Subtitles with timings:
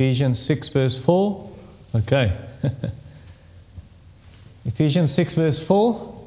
[0.00, 1.50] Ephesians 6, verse 4.
[1.96, 2.32] Okay.
[4.64, 6.22] Ephesians 6, verse 4.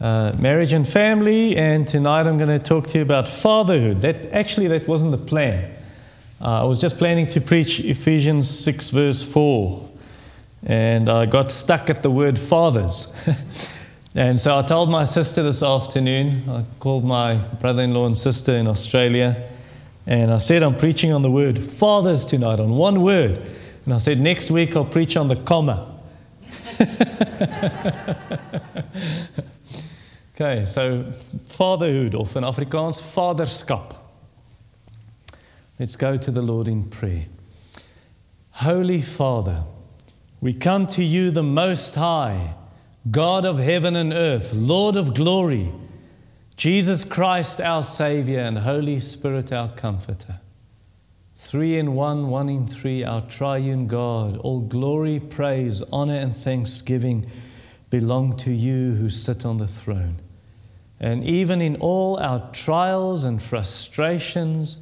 [0.00, 4.00] Uh, marriage and family, and tonight I'm going to talk to you about fatherhood.
[4.00, 5.72] That actually that wasn't the plan.
[6.40, 9.88] Uh, I was just planning to preach Ephesians 6, verse 4,
[10.64, 13.12] and I got stuck at the word fathers.
[14.16, 18.18] and so I told my sister this afternoon, I called my brother in law and
[18.18, 19.48] sister in Australia,
[20.06, 23.42] and I said, I'm preaching on the word fathers tonight, on one word.
[23.84, 25.94] And I said, next week I'll preach on the comma.
[30.34, 31.12] okay, so
[31.48, 33.96] fatherhood, of in Afrikaans, vaderskap.
[35.78, 37.24] Let's go to the Lord in prayer.
[38.50, 39.64] Holy Father,
[40.40, 42.54] we come to you, the Most High,
[43.10, 45.72] God of heaven and earth, Lord of glory,
[46.56, 50.40] Jesus Christ, our Savior, and Holy Spirit, our Comforter.
[51.36, 54.38] Three in one, one in three, our triune God.
[54.38, 57.30] All glory, praise, honor, and thanksgiving
[57.90, 60.16] belong to you who sit on the throne.
[60.98, 64.78] And even in all our trials and frustrations,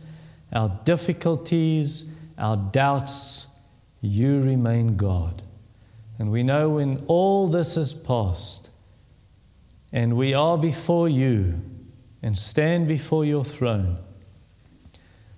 [0.53, 3.49] our difficulties, our doubts,
[4.01, 5.43] you remain God.
[6.21, 8.64] And we know when all this is past
[9.95, 11.63] and we are before you
[12.21, 13.97] and stand before your throne,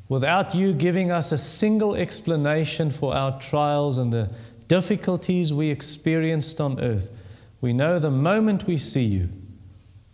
[0.09, 4.31] without you giving us a single explanation for our trials and the
[4.67, 7.13] difficulties we experienced on earth,
[7.61, 9.29] we know the moment we see you,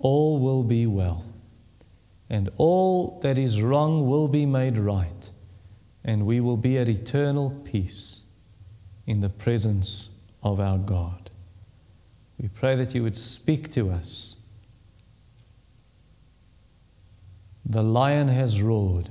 [0.01, 1.25] all will be well.
[2.29, 5.31] And all that is wrong will be made right,
[6.03, 8.23] and we will be at eternal peace
[9.07, 10.08] in the presence
[10.42, 11.21] of our God.
[12.42, 14.36] We pray that you would speak to us.
[17.64, 19.11] The lion has roared,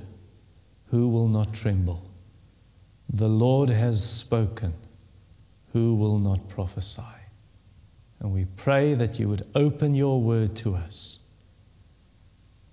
[0.90, 2.10] who will not tremble?
[3.08, 4.74] The Lord has spoken,
[5.72, 7.02] who will not prophesy?
[8.20, 11.20] And we pray that you would open your word to us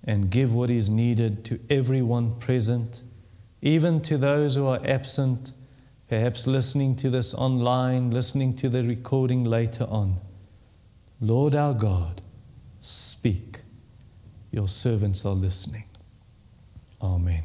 [0.04, 3.02] and give what is needed to everyone present,
[3.62, 5.54] even to those who are absent,
[6.10, 10.20] perhaps listening to this online, listening to the recording later on.
[11.22, 12.22] Lord our God,
[12.82, 13.60] speak.
[14.52, 15.84] Your servants are listening.
[17.02, 17.44] Amen.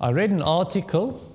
[0.00, 1.34] I read an article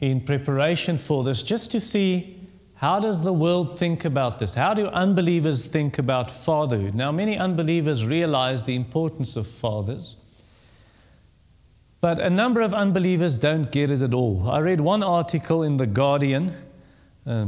[0.00, 2.36] in preparation for this just to see
[2.76, 4.54] how does the world think about this?
[4.54, 6.94] How do unbelievers think about fatherhood?
[6.94, 10.16] Now, many unbelievers realize the importance of fathers,
[12.00, 14.48] but a number of unbelievers don't get it at all.
[14.48, 16.54] I read one article in The Guardian,
[17.26, 17.46] uh,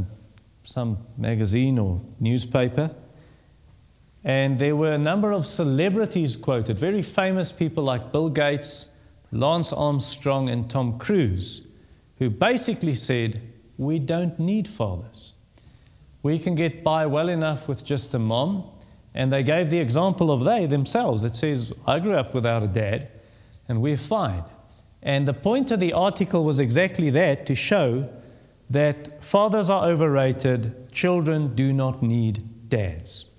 [0.63, 2.95] some magazine or newspaper,
[4.23, 8.91] and there were a number of celebrities quoted, very famous people like Bill Gates,
[9.31, 11.67] Lance Armstrong, and Tom Cruise,
[12.19, 13.41] who basically said,
[13.77, 15.33] we don't need fathers.
[16.21, 18.69] We can get by well enough with just a mom.
[19.15, 22.67] And they gave the example of they themselves that says, I grew up without a
[22.67, 23.09] dad,
[23.67, 24.43] and we're fine.
[25.01, 28.09] And the point of the article was exactly that to show
[28.73, 33.29] that fathers are overrated, children do not need dads.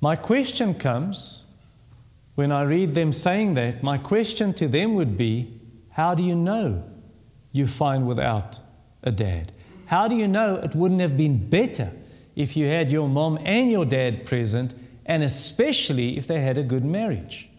[0.00, 1.44] My question comes
[2.34, 6.34] when I read them saying that, my question to them would be, How do you
[6.34, 6.82] know
[7.52, 8.58] you find without
[9.02, 9.52] a dad?
[9.86, 11.92] How do you know it wouldn't have been better
[12.34, 14.74] if you had your mom and your dad present,
[15.04, 17.50] and especially if they had a good marriage?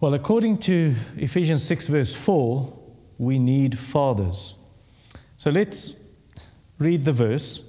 [0.00, 2.79] Well, according to Ephesians 6, verse 4,
[3.20, 4.54] we need fathers.
[5.36, 5.96] So let's
[6.78, 7.66] read the verse.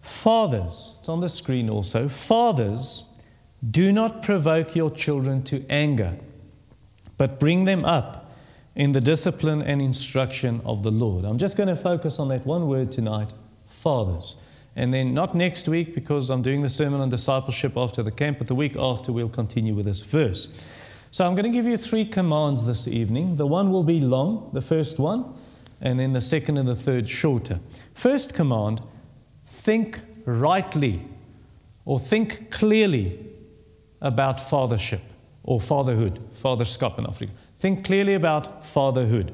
[0.00, 2.08] Fathers, it's on the screen also.
[2.08, 3.04] Fathers,
[3.68, 6.16] do not provoke your children to anger,
[7.18, 8.32] but bring them up
[8.76, 11.24] in the discipline and instruction of the Lord.
[11.24, 13.30] I'm just going to focus on that one word tonight
[13.66, 14.36] fathers.
[14.76, 18.38] And then not next week because I'm doing the sermon on discipleship after the camp,
[18.38, 20.46] but the week after we'll continue with this verse.
[21.12, 23.36] So I'm going to give you three commands this evening.
[23.36, 25.34] The one will be long, the first one,
[25.80, 27.58] and then the second and the third shorter.
[27.94, 28.80] First command
[29.44, 31.02] think rightly
[31.84, 33.18] or think clearly
[34.00, 35.00] about fathership
[35.42, 37.32] or fatherhood, vaderskap in Africa.
[37.58, 39.32] Think clearly about fatherhood.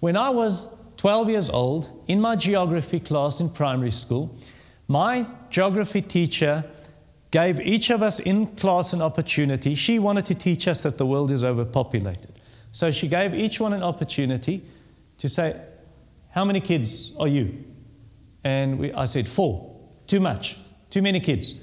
[0.00, 4.36] When I was 12 years old, in my geography class in primary school,
[4.88, 6.64] my geography teacher
[7.32, 9.74] gave each of us in class an opportunity.
[9.74, 12.32] She wanted to teach us that the world is overpopulated.
[12.70, 14.62] So she gave each one an opportunity
[15.18, 15.60] to say,
[16.30, 17.64] How many kids are you?
[18.44, 19.74] And we, I said, Four.
[20.06, 20.58] Too much.
[20.90, 21.54] Too many kids.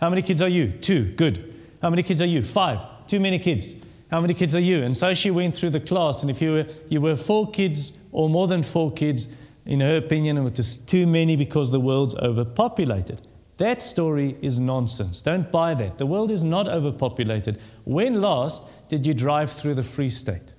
[0.00, 0.70] How many kids are you?
[0.70, 1.12] Two.
[1.16, 1.52] Good.
[1.82, 2.42] How many kids are you?
[2.42, 2.80] Five.
[3.08, 3.74] Too many kids.
[4.10, 4.82] How many kids are you?
[4.82, 7.96] And so she went through the class, and if you were, you were four kids
[8.12, 9.32] or more than four kids,
[9.64, 13.25] in her opinion, it was too many because the world's overpopulated.
[13.58, 15.22] That story is nonsense.
[15.22, 15.96] Don't buy that.
[15.98, 17.58] The world is not overpopulated.
[17.84, 20.52] When last did you drive through the Free State?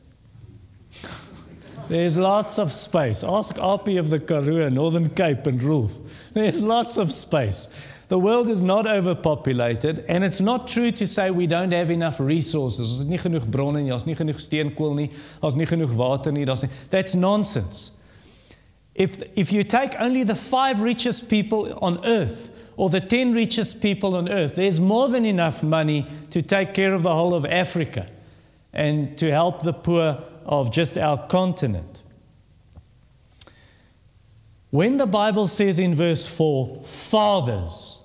[1.88, 3.24] There's lots of space.
[3.24, 5.94] Ask Appie of the Karoo, Northern Cape, and Rolf.
[6.34, 7.70] There's lots of space.
[8.10, 12.20] The world is not overpopulated, and it's not true to say we don't have enough
[12.20, 13.06] resources.
[16.90, 17.92] That's nonsense.
[18.96, 23.82] If if you take only the 5 richest people on earth or the 10 richest
[23.82, 27.46] people on earth, there's more than enough money to take care of the whole of
[27.46, 28.08] Africa
[28.72, 32.04] and to help the poor of just our continent.
[34.70, 38.00] When the Bible says in verse 4, fathers,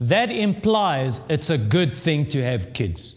[0.00, 3.16] that implies it's a good thing to have kids.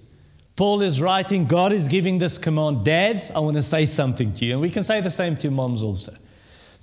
[0.57, 2.83] Paul is writing, God is giving this command.
[2.83, 4.53] Dads, I want to say something to you.
[4.53, 6.15] And we can say the same to moms also.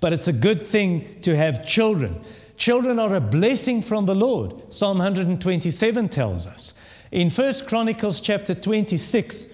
[0.00, 2.20] But it's a good thing to have children.
[2.56, 4.72] Children are a blessing from the Lord.
[4.72, 6.74] Psalm 127 tells us.
[7.10, 9.46] In 1 Chronicles chapter 26,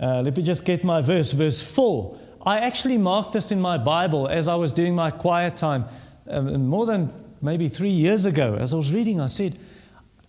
[0.00, 2.18] uh, let me just get my verse, verse 4.
[2.44, 5.84] I actually marked this in my Bible as I was doing my quiet time
[6.28, 7.12] um, more than
[7.42, 8.56] maybe three years ago.
[8.58, 9.58] As I was reading, I said,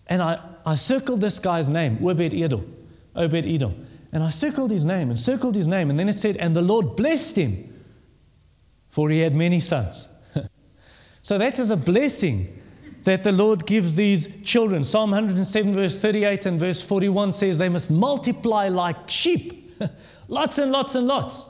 [0.06, 2.76] and I, I circled this guy's name, Obed Edom.
[3.16, 3.86] Obed Edom.
[4.12, 5.88] And I circled his name and circled his name.
[5.88, 7.82] And then it said, And the Lord blessed him,
[8.90, 10.08] for he had many sons.
[11.22, 12.60] So that is a blessing
[13.04, 14.84] that the Lord gives these children.
[14.84, 19.80] Psalm 107, verse 38 and verse 41 says they must multiply like sheep.
[20.28, 21.48] lots and lots and lots.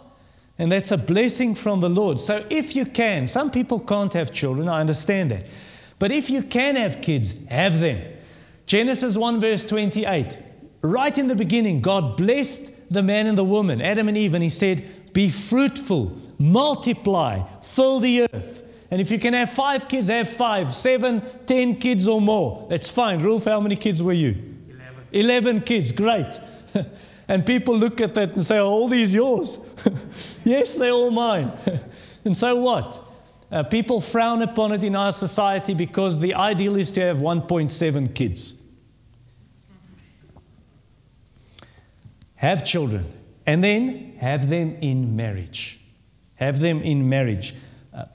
[0.59, 2.21] And that's a blessing from the Lord.
[2.21, 5.47] So if you can, some people can't have children, I understand that.
[5.99, 8.03] But if you can have kids, have them.
[8.67, 10.39] Genesis 1, verse 28.
[10.83, 14.43] Right in the beginning, God blessed the man and the woman, Adam and Eve, and
[14.43, 18.67] He said, Be fruitful, multiply, fill the earth.
[18.93, 22.67] And if you can have five kids, have five, seven, ten kids or more.
[22.69, 23.23] That's fine.
[23.23, 24.37] Rolf, how many kids were you?
[24.69, 25.05] Eleven.
[25.13, 26.39] Eleven kids, great.
[27.27, 29.61] and people look at that and say, Are all these yours?
[30.45, 31.53] yes, they're all mine.
[32.27, 33.03] and so what?
[33.51, 38.15] Uh, people frown upon it in our society because the ideal is to have 1.7
[38.15, 38.61] kids.
[42.35, 43.11] Have children
[43.47, 45.81] and then have them in marriage.
[46.35, 47.55] Have them in marriage.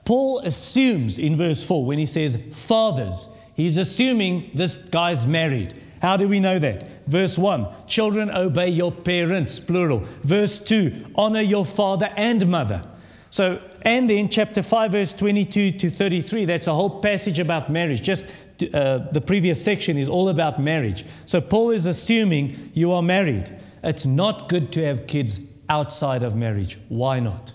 [0.06, 5.76] Paul assumes in verse 4 when he says fathers, he's assuming this guy's married.
[6.02, 7.06] How do we know that?
[7.08, 10.00] Verse 1 Children, obey your parents, plural.
[10.24, 12.84] Verse 2 Honor your father and mother.
[13.30, 18.02] So, and then chapter 5, verse 22 to 33, that's a whole passage about marriage.
[18.02, 18.30] Just
[18.74, 21.06] uh, the previous section is all about marriage.
[21.26, 23.56] So, Paul is assuming you are married.
[23.84, 26.80] It's not good to have kids outside of marriage.
[26.90, 27.54] Why not?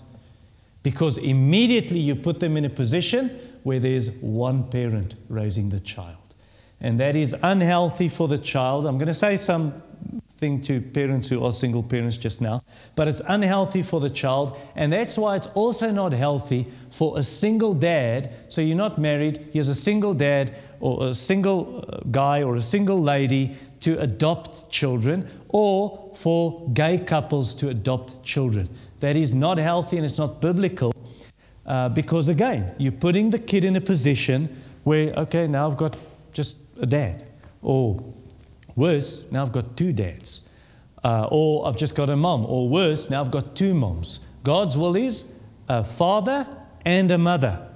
[0.83, 6.17] Because immediately you put them in a position where there's one parent raising the child.
[6.81, 8.85] And that is unhealthy for the child.
[8.85, 12.61] I'm going to say something to parents who are single parents just now,
[12.95, 17.23] but it's unhealthy for the child, and that's why it's also not healthy for a
[17.23, 18.29] single dad.
[18.49, 22.61] So you're not married, here's a single dad or a single uh, guy or a
[22.61, 28.67] single lady to adopt children, or for gay couples to adopt children.
[29.03, 30.93] That is not healthy and it's not biblical
[31.65, 35.97] uh, because, again, you're putting the kid in a position where, okay, now I've got
[36.31, 37.23] just a dad,
[37.61, 38.01] or
[38.75, 40.49] Worse, now I've got two dads.
[41.03, 42.45] Uh, or I've just got a mom.
[42.45, 44.21] Or worse, now I've got two moms.
[44.43, 45.31] God's will is
[45.67, 46.47] a father
[46.85, 47.67] and a mother,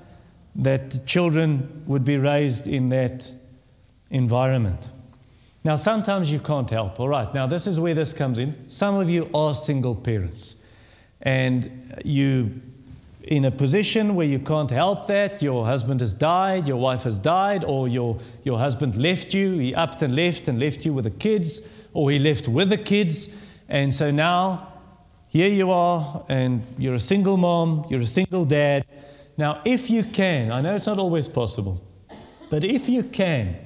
[0.55, 3.31] that children would be raised in that
[4.09, 4.79] environment.
[5.63, 6.99] Now, sometimes you can't help.
[6.99, 8.69] All right, now this is where this comes in.
[8.69, 10.57] Some of you are single parents,
[11.21, 12.61] and you
[13.27, 17.19] in a position where you can't help that, your husband has died, your wife has
[17.19, 21.03] died, or your, your husband left you, he upped and left and left you with
[21.03, 21.61] the kids,
[21.93, 23.29] or he left with the kids.
[23.67, 24.71] And so now,
[25.27, 28.85] here you are, and you're a single mom, you're a single dad.
[29.35, 31.81] Now, if you can, I know it's not always possible,
[32.49, 33.57] but if you can,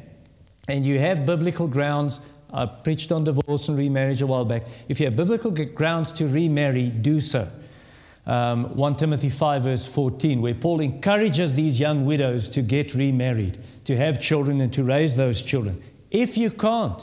[0.68, 2.22] and you have biblical grounds,
[2.54, 4.64] I preached on divorce and remarriage a while back.
[4.90, 7.48] If you have biblical grounds to remarry, do so
[8.26, 13.58] um, 1 Timothy 5, verse 14, where Paul encourages these young widows to get remarried,
[13.86, 15.82] to have children, and to raise those children.
[16.12, 17.02] If you can't,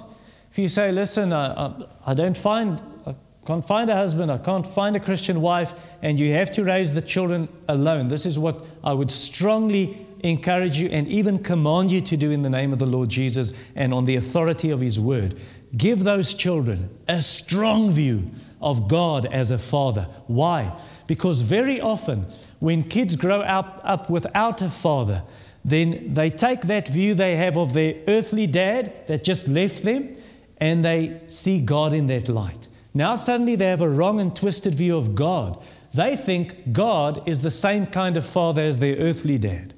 [0.50, 3.14] if you say, listen, I, I, I don't find, I
[3.46, 6.94] can't find a husband, I can't find a Christian wife, and you have to raise
[6.94, 12.00] the children alone, this is what I would strongly encourage you and even command you
[12.00, 14.98] to do in the name of the Lord Jesus and on the authority of His
[14.98, 15.38] word.
[15.76, 20.08] give those children a strong view of God as a father.
[20.26, 20.78] Why?
[21.06, 22.26] Because very often,
[22.58, 25.22] when kids grow up, up without a father,
[25.64, 30.16] then they take that view they have of their earthly dad that just left them
[30.58, 32.66] and they see God in that light.
[32.94, 35.62] Now, suddenly, they have a wrong and twisted view of God.
[35.94, 39.74] They think God is the same kind of father as their earthly dad.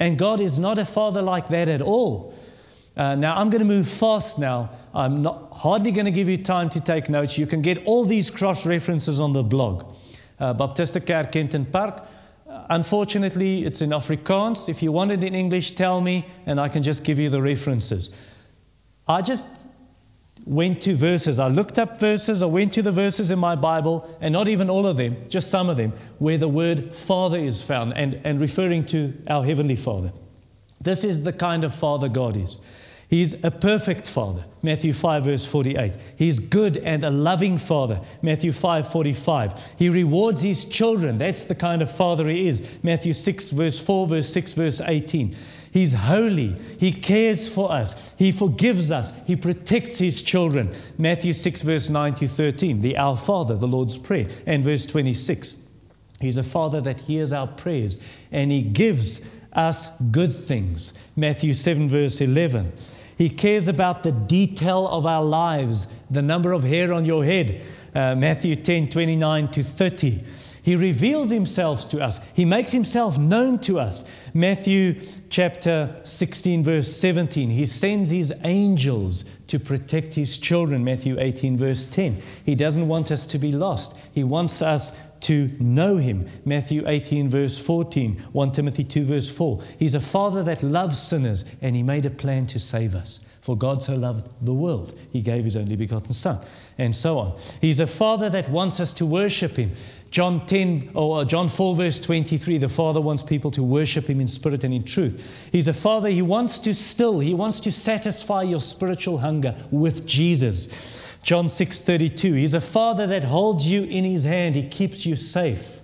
[0.00, 2.34] And God is not a father like that at all.
[2.96, 4.70] Uh, now, I'm going to move fast now.
[4.94, 7.38] I'm not, hardly going to give you time to take notes.
[7.38, 9.94] You can get all these cross references on the blog.
[10.38, 12.02] Uh, Baptiste Kempton Park.
[12.48, 14.68] Uh, unfortunately, it's in Afrikaans.
[14.68, 17.42] If you want it in English, tell me, and I can just give you the
[17.42, 18.10] references.
[19.06, 19.46] I just
[20.50, 21.38] went to verses.
[21.38, 24.68] I looked up verses, I went to the verses in my Bible, and not even
[24.68, 28.40] all of them, just some of them, where the word Father is found and, and
[28.40, 30.12] referring to our Heavenly Father.
[30.80, 32.58] This is the kind of Father God is.
[33.08, 35.92] He's a perfect Father, Matthew 5, verse 48.
[36.16, 39.74] He's good and a loving Father, Matthew 5, 45.
[39.78, 41.18] He rewards his children.
[41.18, 45.36] That's the kind of Father he is, Matthew 6, verse 4, verse 6, verse 18.
[45.72, 46.56] He's holy.
[46.78, 48.12] He cares for us.
[48.16, 49.12] He forgives us.
[49.26, 50.74] He protects his children.
[50.98, 55.56] Matthew 6, verse 9 to 13, the Our Father, the Lord's Prayer, and verse 26.
[56.20, 57.96] He's a Father that hears our prayers
[58.30, 59.22] and he gives
[59.52, 60.92] us good things.
[61.16, 62.72] Matthew 7, verse 11.
[63.16, 67.60] He cares about the detail of our lives, the number of hair on your head.
[67.94, 70.24] Uh, Matthew 10, 29 to 30.
[70.62, 72.20] He reveals himself to us.
[72.34, 74.04] He makes himself known to us.
[74.34, 75.00] Matthew
[75.30, 77.50] chapter 16, verse 17.
[77.50, 80.84] He sends his angels to protect his children.
[80.84, 82.22] Matthew 18, verse 10.
[82.44, 83.96] He doesn't want us to be lost.
[84.12, 86.28] He wants us to know him.
[86.44, 88.16] Matthew 18, verse 14.
[88.32, 89.62] 1 Timothy 2, verse 4.
[89.78, 93.24] He's a father that loves sinners, and he made a plan to save us.
[93.40, 96.38] For God so loved the world, he gave his only begotten Son,
[96.76, 97.38] and so on.
[97.60, 99.72] He's a father that wants us to worship him.
[100.10, 104.20] John 10 or uh, John 4 verse 23 the father wants people to worship him
[104.20, 105.24] in spirit and in truth.
[105.52, 110.06] He's a father he wants to still he wants to satisfy your spiritual hunger with
[110.06, 110.68] Jesus.
[111.22, 115.79] John 6:32 He's a father that holds you in his hand he keeps you safe.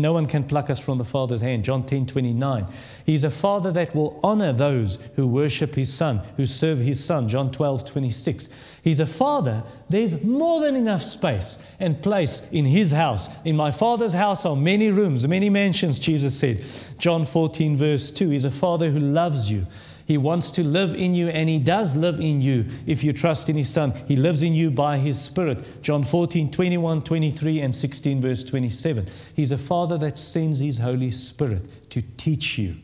[0.00, 1.64] No one can pluck us from the Father's hand.
[1.64, 2.66] John 10 29.
[3.04, 7.28] He's a Father that will honor those who worship His Son, who serve His Son.
[7.28, 8.48] John 12 26.
[8.82, 9.62] He's a Father.
[9.88, 13.28] There's more than enough space and place in His house.
[13.44, 16.64] In my Father's house are many rooms, many mansions, Jesus said.
[16.98, 18.30] John 14, verse 2.
[18.30, 19.66] He's a Father who loves you.
[20.10, 23.48] He wants to live in you, and He does live in you if you trust
[23.48, 23.92] in His Son.
[24.08, 25.84] He lives in you by His Spirit.
[25.84, 29.06] John 14, 21, 23, and 16, verse 27.
[29.36, 32.78] He's a Father that sends His Holy Spirit to teach you.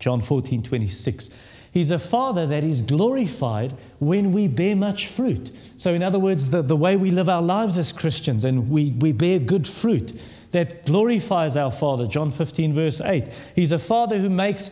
[0.00, 1.30] John 14, 26.
[1.72, 5.52] He's a Father that is glorified when we bear much fruit.
[5.76, 8.90] So, in other words, the, the way we live our lives as Christians and we,
[8.90, 10.18] we bear good fruit
[10.50, 12.08] that glorifies our Father.
[12.08, 13.28] John 15, verse 8.
[13.54, 14.70] He's a Father who makes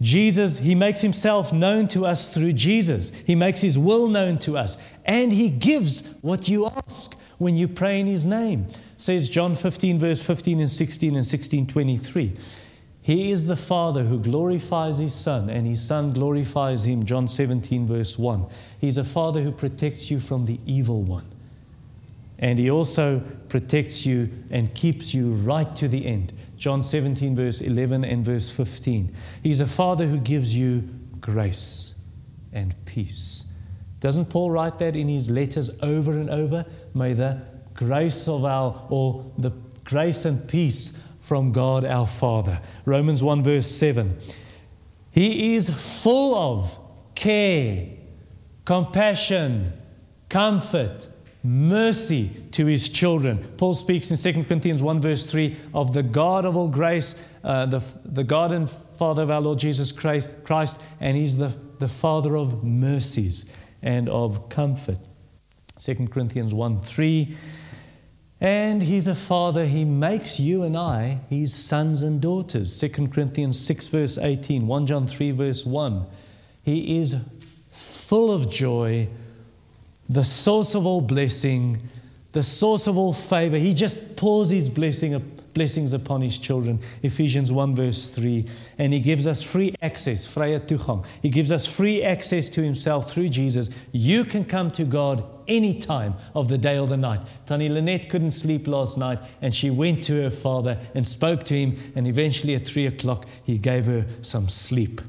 [0.00, 3.12] Jesus, he makes himself known to us through Jesus.
[3.26, 4.76] He makes his will known to us.
[5.04, 8.66] And he gives what you ask when you pray in his name.
[8.98, 12.36] Says John 15, verse 15 and 16 and 16, 23.
[13.00, 17.06] He is the Father who glorifies his Son, and his Son glorifies him.
[17.06, 18.46] John 17, verse 1.
[18.80, 21.26] He's a Father who protects you from the evil one.
[22.38, 26.32] And he also protects you and keeps you right to the end.
[26.56, 29.14] John 17, verse 11 and verse 15.
[29.42, 30.88] He's a father who gives you
[31.20, 31.94] grace
[32.52, 33.48] and peace.
[34.00, 36.64] Doesn't Paul write that in his letters over and over?
[36.94, 37.42] May the
[37.74, 39.50] grace of our, or the
[39.84, 42.60] grace and peace from God our Father.
[42.84, 44.18] Romans 1, verse 7.
[45.10, 46.78] He is full of
[47.14, 47.88] care,
[48.64, 49.72] compassion,
[50.28, 51.08] comfort,
[51.46, 53.52] mercy to his children.
[53.56, 57.66] Paul speaks in 2 Corinthians 1, verse 3 of the God of all grace, uh,
[57.66, 61.88] the, the God and Father of our Lord Jesus Christ, Christ and he's the, the
[61.88, 63.50] Father of mercies
[63.82, 64.98] and of comfort.
[65.78, 67.36] 2 Corinthians 1 3.
[68.38, 72.78] And he's a father, he makes you and I his sons and daughters.
[72.78, 76.06] 2 Corinthians 6, verse 18, 1 John 3, verse 1.
[76.62, 77.16] He is
[77.70, 79.08] full of joy
[80.08, 81.82] the source of all blessing,
[82.32, 83.56] the source of all favor.
[83.56, 85.18] He just pours his blessing,
[85.54, 86.80] blessings upon his children.
[87.02, 88.44] Ephesians 1, verse 3.
[88.76, 91.04] And he gives us free access, toegang.
[91.22, 93.70] He gives us free access to himself through Jesus.
[93.90, 97.20] You can come to God any time of the day or the night.
[97.46, 101.54] Tani Lynette couldn't sleep last night, and she went to her father and spoke to
[101.54, 105.00] him, and eventually at 3 o'clock, he gave her some sleep.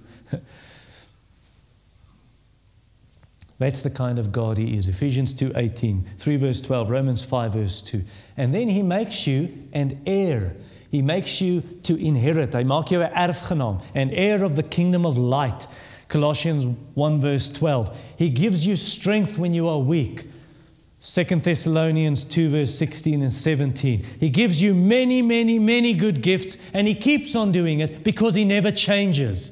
[3.59, 4.87] That's the kind of God he is.
[4.87, 8.03] Ephesians 2:18, 3 verse 12, Romans 5 verse 2.
[8.35, 10.55] And then he makes you an heir.
[10.89, 12.53] He makes you to inherit.
[12.53, 15.65] Hy maak jou 'n erfgenaam, an heir of the kingdom of light.
[16.07, 17.95] Colossians 1 verse 12.
[18.15, 20.25] He gives you strength when you are weak.
[21.01, 24.05] 2 Thessalonians 2 verse 16 and 17.
[24.19, 28.35] He gives you many, many, many good gifts and he keeps on doing it because
[28.35, 29.51] he never changes.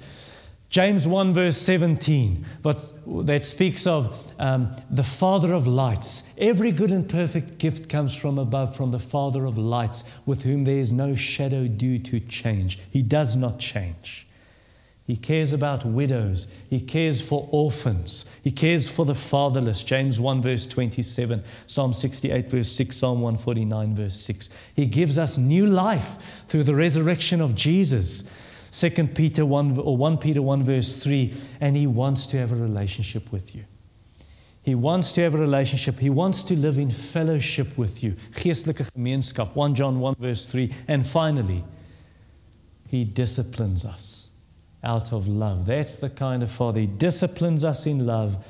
[0.75, 2.83] James 1 verse 17, but
[3.25, 6.23] that speaks of um, the Father of lights.
[6.37, 10.65] Every good and perfect gift comes from above, from the Father of lights, with whom
[10.65, 12.81] there is no shadow due to change.
[12.91, 14.27] He does not change.
[15.07, 16.47] He cares about widows.
[16.69, 18.29] He cares for orphans.
[18.43, 19.81] He cares for the fatherless.
[19.81, 24.49] James 1, verse 27, Psalm 68, verse 6, Psalm 149, verse 6.
[24.75, 28.27] He gives us new life through the resurrection of Jesus.
[28.77, 32.55] 2 Peter 1 or 1 Peter 1 verse 3 and he wants to have a
[32.55, 33.63] relationship with you.
[34.61, 35.99] He wants to have a relationship.
[35.99, 38.15] He wants to live in fellowship with you.
[38.33, 41.63] Geestelike gemeenskap 1 John 1 verse 3 and finally
[42.89, 44.27] he disciplines us
[44.83, 45.67] out of love.
[45.67, 48.43] That's the kind of father he disciplines us in love.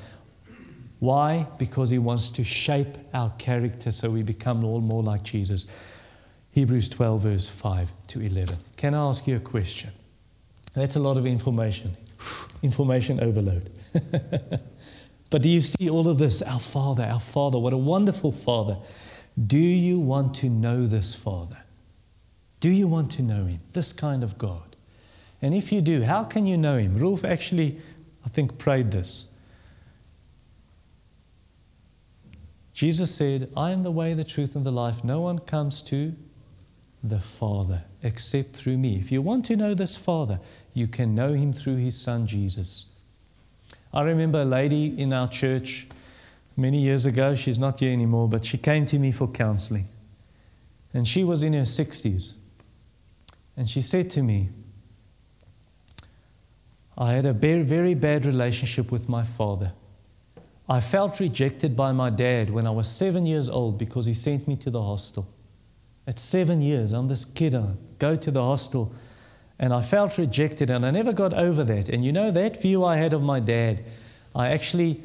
[0.98, 1.46] Why?
[1.56, 5.66] Because he wants to shape our character so we become all more like Jesus.
[6.50, 8.56] Hebrews 12 verse 5 to 11.
[8.76, 9.92] Can I ask you a question?
[10.76, 11.96] That's a lot of information.
[12.62, 13.72] Information overload.
[15.30, 16.42] but do you see all of this?
[16.42, 18.76] Our Father, our Father, what a wonderful Father.
[19.46, 21.56] Do you want to know this Father?
[22.60, 23.60] Do you want to know Him?
[23.72, 24.76] This kind of God.
[25.40, 26.98] And if you do, how can you know Him?
[26.98, 27.80] Rolf actually,
[28.24, 29.28] I think, prayed this.
[32.74, 35.02] Jesus said, I am the way, the truth, and the life.
[35.02, 36.14] No one comes to
[37.02, 38.98] the Father except through me.
[38.98, 40.40] If you want to know this Father,
[40.76, 42.84] you can know him through his son Jesus.
[43.94, 45.88] I remember a lady in our church
[46.54, 49.88] many years ago, she's not here anymore, but she came to me for counseling.
[50.92, 52.34] And she was in her 60s.
[53.56, 54.50] And she said to me,
[56.98, 59.72] I had a very, very bad relationship with my father.
[60.68, 64.46] I felt rejected by my dad when I was seven years old because he sent
[64.46, 65.26] me to the hostel.
[66.06, 68.94] At seven years, I'm this kid, I go to the hostel
[69.58, 71.88] and I felt rejected, and I never got over that.
[71.88, 73.84] And you know, that view I had of my dad,
[74.34, 75.02] I actually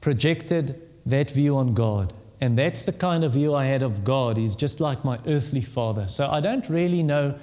[0.00, 2.12] projected that view on God.
[2.40, 4.36] And that's the kind of view I had of God.
[4.36, 6.08] He's just like my earthly father.
[6.08, 7.38] So I don't really know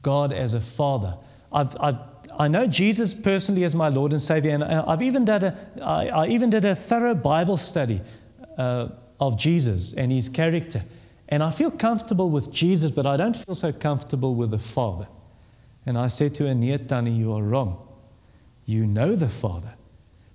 [0.00, 1.18] God as a father.
[1.52, 1.98] I've, I've,
[2.38, 6.06] i know Jesus personally as my Lord and Savior, and I've even done a, I,
[6.06, 8.00] I even did a thorough Bible study
[8.56, 8.88] uh,
[9.20, 10.84] of Jesus and his character.
[11.28, 15.08] And I feel comfortable with Jesus, but I don't feel so comfortable with the Father.
[15.84, 17.86] And I said to her, Tani, you are wrong.
[18.64, 19.74] You know the Father.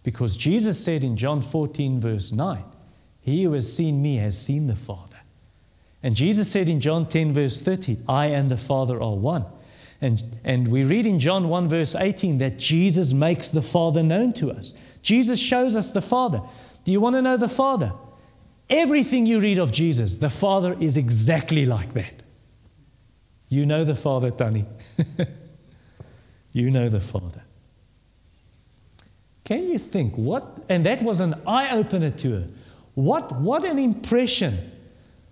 [0.03, 2.63] Because Jesus said in John 14, verse 9,
[3.21, 5.17] He who has seen me has seen the Father.
[6.03, 9.45] And Jesus said in John 10, verse 30, I and the Father are one.
[9.99, 14.31] And, and we read in John 1, verse 18, that Jesus makes the Father known
[14.33, 14.73] to us.
[15.01, 16.41] Jesus shows us the Father.
[16.83, 17.93] Do you want to know the Father?
[18.69, 22.23] Everything you read of Jesus, the Father is exactly like that.
[23.49, 24.65] You know the Father, Danny.
[26.51, 27.43] you know the Father.
[29.45, 30.65] Can you think what?
[30.67, 32.47] And that was an eye opener to her.
[32.95, 34.71] What, what an impression.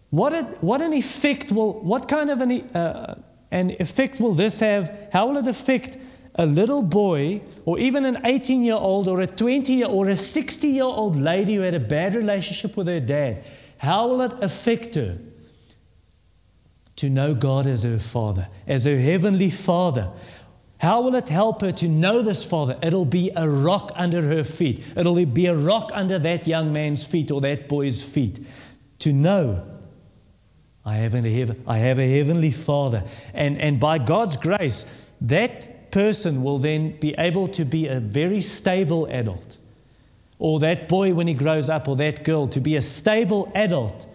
[0.10, 3.20] What, a, what an effect will, what kind of an, uh,
[3.52, 5.10] an effect will this have?
[5.12, 5.98] How will it affect
[6.36, 10.16] a little boy or even an 18 year old or a 20 year or a
[10.16, 13.44] 60 year old lady who had a bad relationship with her dad?
[13.80, 15.18] How will it affect her?
[16.98, 20.12] To know God as her Father, as her Heavenly Father.
[20.78, 22.78] How will it help her to know this Father?
[22.82, 24.84] It'll be a rock under her feet.
[24.96, 28.46] It'll be a rock under that young man's feet or that boy's feet.
[29.00, 29.66] To know
[30.86, 33.04] I have a, I have a Heavenly Father.
[33.34, 34.90] And, and by God's grace,
[35.22, 39.58] that person will then be able to be a very stable adult.
[40.38, 44.06] Or that boy, when he grows up, or that girl, to be a stable adult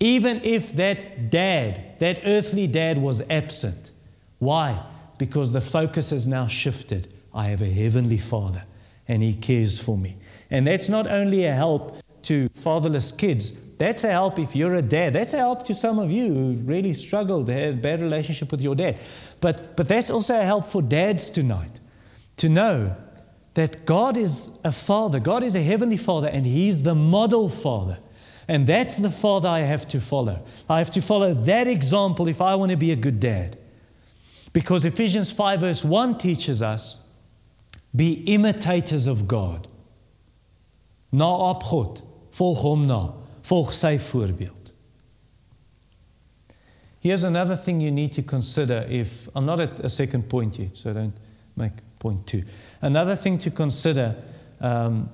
[0.00, 3.90] even if that dad, that earthly dad, was absent.
[4.38, 4.84] Why?
[5.16, 7.10] Because the focus has now shifted.
[7.32, 8.64] I have a heavenly father,
[9.08, 10.18] and he cares for me.
[10.50, 14.82] And that's not only a help to fatherless kids, that's a help if you're a
[14.82, 15.14] dad.
[15.14, 18.50] That's a help to some of you who really struggle to have a bad relationship
[18.50, 18.98] with your dad.
[19.40, 21.80] But, but that's also a help for dads tonight
[22.36, 22.96] to know
[23.54, 27.96] that God is a father, God is a heavenly father, and He's the model father.
[28.46, 30.44] And that's the father I have to follow.
[30.68, 33.58] I have to follow that example if I want to be a good dad.
[34.52, 37.00] Because Ephesians 5, verse 1 teaches us
[37.94, 39.68] be imitators of God.
[41.12, 42.02] Naap God.
[42.32, 43.12] Volg hom na.
[43.42, 44.72] Volg sy voorbeeld.
[46.98, 50.76] Here's another thing you need to consider if I'm not at a second point yet,
[50.76, 51.12] so don't
[51.54, 52.44] make point two.
[52.80, 54.16] Another thing to consider
[54.60, 55.10] um,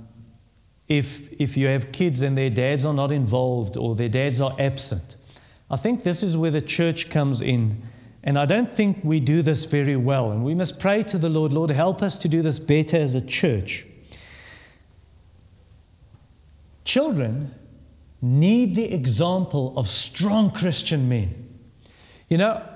[0.90, 4.56] if, if you have kids and their dads are not involved or their dads are
[4.58, 5.14] absent.
[5.70, 7.80] I think this is where the church comes in.
[8.24, 10.32] And I don't think we do this very well.
[10.32, 13.14] And we must pray to the Lord, Lord, help us to do this better as
[13.14, 13.86] a church.
[16.84, 17.54] Children
[18.20, 21.48] need the example of strong Christian men.
[22.28, 22.66] You know,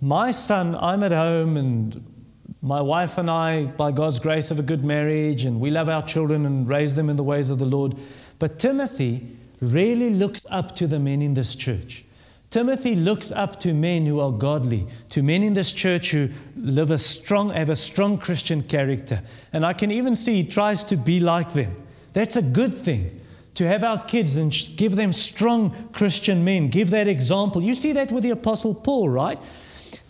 [0.00, 2.13] my son, I'm at home and
[2.62, 6.02] my wife and I, by God's grace, have a good marriage and we love our
[6.02, 7.96] children and raise them in the ways of the Lord.
[8.38, 12.04] But Timothy really looks up to the men in this church.
[12.50, 16.90] Timothy looks up to men who are godly, to men in this church who live
[16.90, 19.22] a strong, have a strong Christian character.
[19.52, 21.74] And I can even see he tries to be like them.
[22.12, 23.20] That's a good thing
[23.54, 27.62] to have our kids and give them strong Christian men, give that example.
[27.62, 29.38] You see that with the Apostle Paul, right?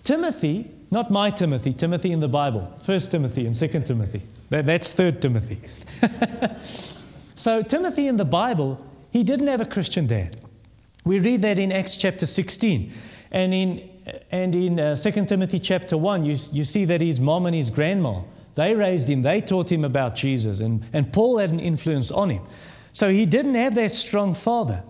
[0.03, 4.23] Timothy, not my Timothy, Timothy in the Bible, First Timothy and Second Timothy.
[4.49, 5.61] That's Third Timothy.
[7.35, 8.81] so, Timothy in the Bible,
[9.11, 10.41] he didn't have a Christian dad.
[11.05, 12.93] We read that in Acts chapter 16.
[13.33, 13.91] And in,
[14.31, 17.71] and in uh, 2 Timothy chapter 1, you, you see that his mom and his
[17.71, 18.21] grandma,
[18.55, 22.31] they raised him, they taught him about Jesus, and, and Paul had an influence on
[22.31, 22.43] him.
[22.93, 24.85] So he didn't have that strong father.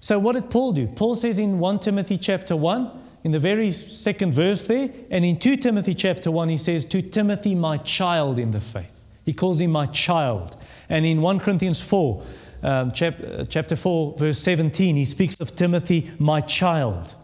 [0.00, 0.88] So what did Paul do?
[0.88, 5.38] Paul says in 1 Timothy chapter 1, in the very second verse there, and in
[5.38, 9.04] 2 Timothy chapter 1, he says, To Timothy, my child in the faith.
[9.24, 10.56] He calls him my child.
[10.88, 12.22] And in 1 Corinthians 4,
[12.64, 17.14] um, chap- uh, chapter 4, verse 17, he speaks of Timothy, my child.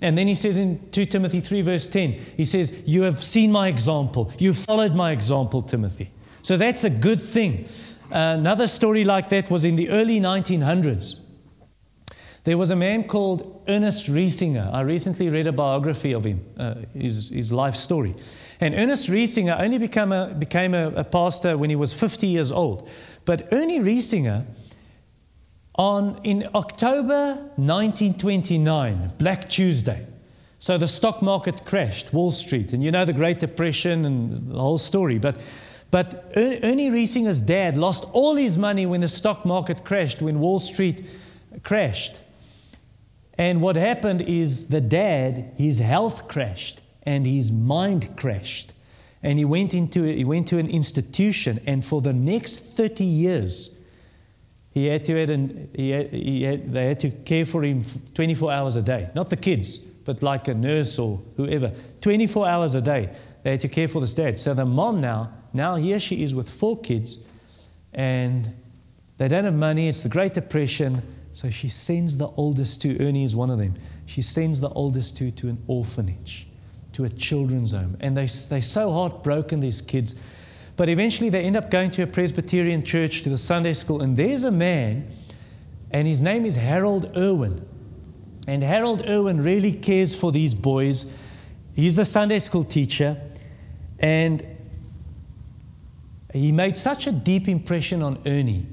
[0.00, 3.52] And then he says in 2 Timothy 3, verse 10, he says, You have seen
[3.52, 4.30] my example.
[4.38, 6.10] You've followed my example, Timothy.
[6.42, 7.68] So that's a good thing
[8.12, 11.20] another story like that was in the early 1900s.
[12.44, 14.72] There was a man called Ernest Reisinger.
[14.72, 18.16] I recently read a biography of him, uh, his, his life story.
[18.60, 22.50] And Ernest Reisinger only became, a, became a, a pastor when he was 50 years
[22.50, 22.88] old.
[23.24, 24.44] But Ernie Reisinger,
[25.76, 30.06] on, in October 1929, Black Tuesday,
[30.58, 34.58] so the stock market crashed, Wall Street, and you know the Great Depression and the
[34.58, 35.18] whole story.
[35.18, 35.40] But
[35.90, 40.58] but Ernie Reisinger's dad lost all his money when the stock market crashed, when Wall
[40.58, 41.04] Street
[41.62, 42.18] crashed.
[43.42, 48.72] And what happened is the dad, his health crashed and his mind crashed.
[49.20, 53.74] And he went, into, he went to an institution, and for the next 30 years,
[54.70, 58.52] he had to an, he had, he had, they had to care for him 24
[58.52, 59.10] hours a day.
[59.12, 61.72] Not the kids, but like a nurse or whoever.
[62.00, 63.10] 24 hours a day,
[63.42, 64.38] they had to care for this dad.
[64.38, 67.18] So the mom now now here she is with four kids,
[67.92, 68.54] and
[69.18, 69.88] they don't have money.
[69.88, 71.02] It's the Great Depression.
[71.32, 73.74] So she sends the oldest two, Ernie is one of them.
[74.04, 76.46] She sends the oldest two to an orphanage,
[76.92, 77.96] to a children's home.
[78.00, 80.14] And they, they're so heartbroken, these kids.
[80.76, 84.02] But eventually they end up going to a Presbyterian church, to the Sunday school.
[84.02, 85.10] And there's a man,
[85.90, 87.66] and his name is Harold Irwin.
[88.46, 91.10] And Harold Irwin really cares for these boys.
[91.74, 93.18] He's the Sunday school teacher.
[93.98, 94.44] And
[96.34, 98.66] he made such a deep impression on Ernie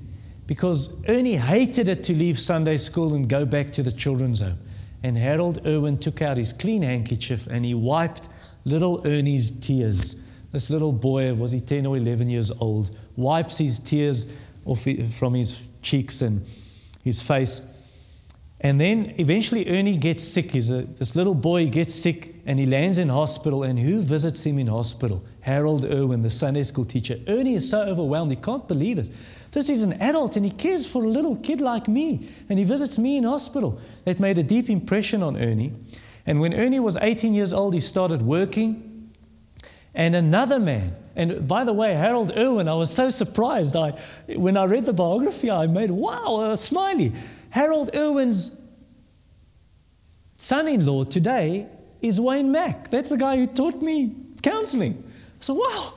[0.50, 4.58] because Ernie hated it to leave Sunday school and go back to the children's home.
[5.04, 8.28] And Harold Irwin took out his clean handkerchief and he wiped
[8.66, 10.20] little Ernie's tears.
[10.52, 14.28] This little boy, was he 10 or 11 years old, wipes his tears
[14.66, 14.88] off
[15.20, 16.44] from his cheeks and
[17.04, 17.62] his face.
[18.60, 20.50] And then eventually Ernie gets sick.
[20.50, 23.62] He's a, this little boy gets sick and he lands in hospital.
[23.62, 25.24] And who visits him in hospital?
[25.42, 27.20] Harold Irwin, the Sunday school teacher.
[27.28, 29.10] Ernie is so overwhelmed, he can't believe it.
[29.52, 32.30] This is an adult and he cares for a little kid like me.
[32.50, 33.80] And he visits me in hospital.
[34.06, 35.74] That made a deep impression on Ernie.
[36.26, 39.12] And when Ernie was 18 years old, he started working.
[39.96, 43.76] And another man, and by the way, Harold Irwin, I was so surprised.
[43.76, 47.14] I, when I read the biography, I made, wow, a smiley.
[47.50, 48.56] Harold Irwin's
[50.38, 51.68] son in law today
[52.02, 52.92] is Wayne Mack.
[52.92, 55.04] That's the guy who taught me counseling.
[55.40, 55.94] So, wow,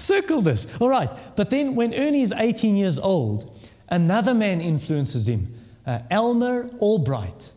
[0.00, 0.66] circle this.
[0.80, 1.10] All right.
[1.36, 3.56] But then when Ernie is 18 years old,
[3.88, 5.54] another man influences him,
[5.86, 7.50] uh, Elmer Albright.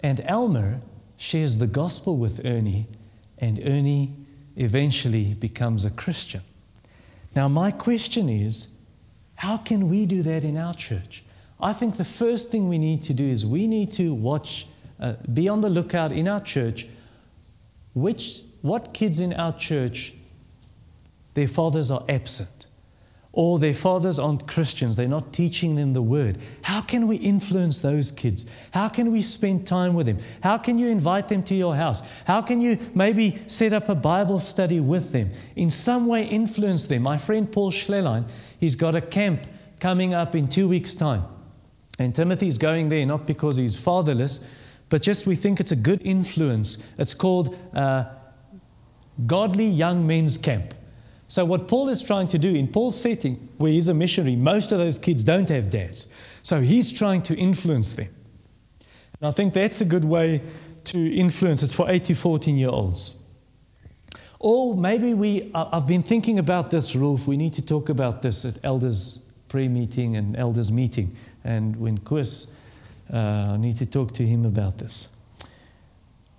[0.00, 0.80] And Elmer
[1.16, 2.86] shares the gospel with Ernie,
[3.38, 4.14] and Ernie
[4.56, 6.42] eventually becomes a Christian.
[7.34, 8.68] Now, my question is
[9.36, 11.22] how can we do that in our church?
[11.60, 14.66] I think the first thing we need to do is we need to watch,
[15.00, 16.86] uh, be on the lookout in our church,
[17.94, 20.14] which, what kids in our church,
[21.36, 22.66] their fathers are absent.
[23.36, 26.38] or their fathers aren't Christians, they're not teaching them the word.
[26.62, 28.46] How can we influence those kids?
[28.70, 30.20] How can we spend time with them?
[30.42, 32.00] How can you invite them to your house?
[32.24, 35.32] How can you maybe set up a Bible study with them?
[35.54, 37.02] In some way, influence them.
[37.02, 38.26] My friend Paul Schlehlein,
[38.58, 39.46] he's got a camp
[39.80, 41.24] coming up in two weeks' time.
[41.98, 44.46] And Timothy's going there not because he's fatherless,
[44.88, 46.82] but just we think it's a good influence.
[46.96, 48.04] It's called uh,
[49.26, 50.72] Godly Young Men's Camp.
[51.28, 54.70] So, what Paul is trying to do in Paul's setting, where he's a missionary, most
[54.70, 56.06] of those kids don't have dads.
[56.42, 58.08] So, he's trying to influence them.
[59.20, 60.42] And I think that's a good way
[60.84, 61.62] to influence.
[61.62, 63.16] It's for 8 to 14 year olds.
[64.38, 67.26] Or maybe we, I've been thinking about this, Rolf.
[67.26, 71.16] We need to talk about this at elders' prayer meeting and elders' meeting.
[71.42, 72.46] And when Chris,
[73.12, 75.08] uh, I need to talk to him about this.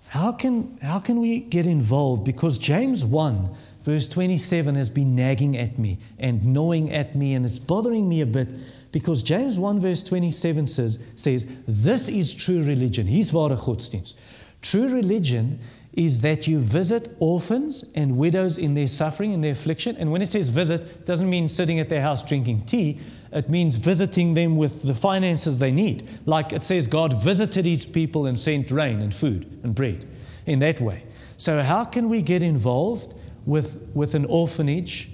[0.09, 2.23] How can, how can we get involved?
[2.23, 3.55] Because James 1
[3.87, 8.19] verse 27 has been nagging at me and gnawing at me, and it's bothering me
[8.19, 8.53] a bit
[8.91, 13.07] because James 1 verse 27 says, says This is true religion.
[13.07, 14.15] He's ware godsdienst.
[14.61, 15.61] True religion
[15.93, 19.95] is that you visit orphans and widows in their suffering and their affliction.
[19.95, 22.99] And when it says visit, it doesn't mean sitting at their house drinking tea.
[23.31, 26.09] It means visiting them with the finances they need.
[26.25, 30.05] Like it says, God visited his people and sent rain and food and bread
[30.45, 31.03] in that way.
[31.37, 33.13] So, how can we get involved?
[33.47, 35.09] With, with an orphanage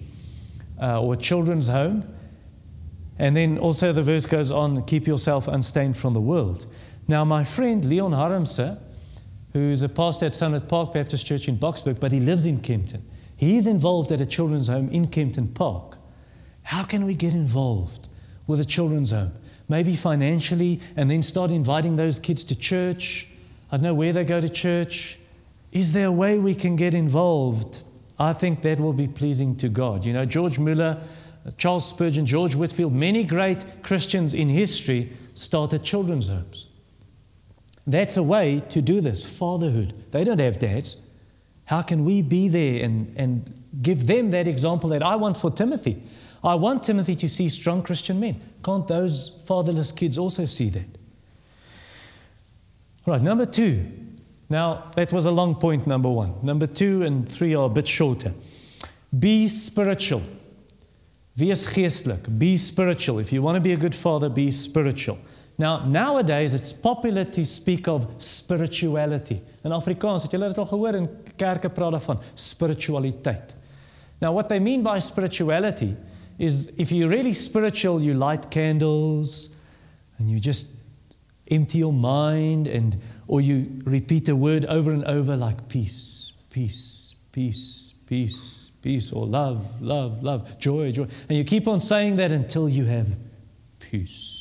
[0.81, 2.03] uh, or children's home.
[3.17, 6.65] And then also the verse goes on keep yourself unstained from the world.
[7.07, 8.79] Now, my friend Leon Harmse,
[9.53, 13.03] who's a pastor at Summit Park Baptist Church in Boksburg, but he lives in Kempton,
[13.37, 15.97] he's involved at a children's home in Kempton Park.
[16.63, 18.07] How can we get involved
[18.47, 19.33] with a children's home?
[19.69, 23.27] Maybe financially, and then start inviting those kids to church.
[23.71, 25.19] I don't know where they go to church.
[25.71, 27.83] Is there a way we can get involved
[28.23, 30.05] I think that will be pleasing to God.
[30.05, 31.03] You know, George Muller,
[31.45, 36.67] uh, Charles Spurgeon, George Whitefield, many great Christians in history started children's homes.
[37.85, 40.05] That's a way to do this fatherhood.
[40.11, 41.01] They don't have dads.
[41.65, 45.51] How can we be there and, and give them that example that I want for
[45.51, 46.01] Timothy?
[46.41, 48.39] I want Timothy to see strong Christian men.
[48.63, 50.97] Can't those fatherless kids also see that?
[53.05, 53.91] Right, number two,
[54.53, 56.35] now, that was a long point, number one.
[56.43, 58.33] Number two and three are a bit shorter.
[59.17, 60.21] Be spiritual.
[61.35, 62.37] Wees geestelik.
[62.37, 63.17] Be spiritual.
[63.17, 65.17] If you want to be a good father, be spiritual.
[65.57, 69.41] Now, nowadays, it's popular to speak of spirituality.
[69.65, 73.55] In Afrikaans, het julle dit al gehoor in kerke praat daarvan spiritualiteit.
[74.21, 75.95] Now, what they mean by spirituality
[76.37, 79.49] is if you're really spiritual, you light candles
[80.19, 80.69] and you just
[81.49, 87.15] empty your mind and or you repeat a word over and over like peace, peace,
[87.31, 91.07] peace, peace, peace, or love, love, love, joy, joy.
[91.29, 93.15] And you keep on saying that until you have
[93.79, 94.39] peace.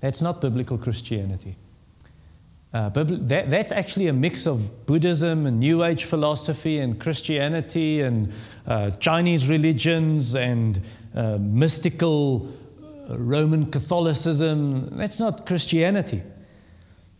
[0.00, 1.56] That's not biblical Christianity.
[2.74, 8.32] Uh, that, that's actually a mix of Buddhism and New Age philosophy and Christianity and
[8.66, 10.82] uh, Chinese religions and
[11.14, 12.52] uh, mystical
[13.08, 14.96] Roman Catholicism.
[14.96, 16.22] That's not Christianity.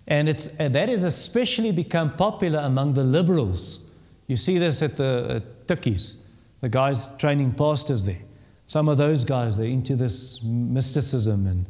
[0.07, 3.83] And it's, that has especially become popular among the liberals.
[4.27, 6.17] You see this at the at Tukkies,
[6.61, 8.21] the guys training pastors there.
[8.67, 11.67] Some of those guys, they're into this mysticism and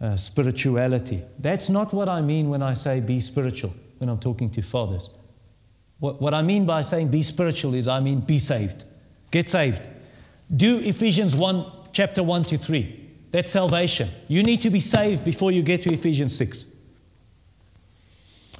[0.00, 1.22] uh, spirituality.
[1.38, 5.10] That's not what I mean when I say be spiritual, when I'm talking to fathers.
[5.98, 8.84] What, what I mean by saying be spiritual is I mean be saved.
[9.30, 9.82] Get saved.
[10.54, 12.99] Do Ephesians 1, chapter 1 to 3.
[13.30, 14.10] That's salvation.
[14.28, 16.70] You need to be saved before you get to Ephesians 6.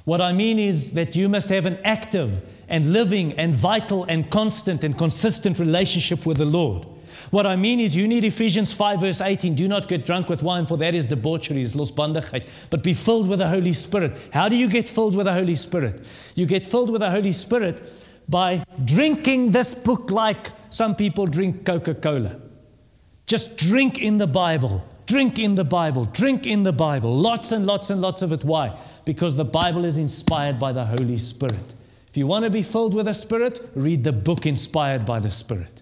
[0.05, 4.29] What I mean is that you must have an active and living and vital and
[4.31, 6.87] constant and consistent relationship with the Lord.
[7.29, 9.53] What I mean is you need Ephesians 5 verse 18.
[9.55, 12.47] Do not get drunk with wine, for that is debauchery, is losbandigheid.
[12.69, 14.13] But be filled with the Holy Spirit.
[14.31, 16.03] How do you get filled with the Holy Spirit?
[16.35, 17.83] You get filled with the Holy Spirit
[18.27, 22.40] by drinking this book like some people drink Coca-Cola.
[23.31, 24.83] Just drink in the Bible.
[25.05, 26.03] Drink in the Bible.
[26.03, 27.17] Drink in the Bible.
[27.17, 28.43] Lots and lots and lots of it.
[28.43, 28.77] Why?
[29.05, 31.73] Because the Bible is inspired by the Holy Spirit.
[32.09, 35.31] If you want to be filled with the Spirit, read the book inspired by the
[35.31, 35.81] Spirit.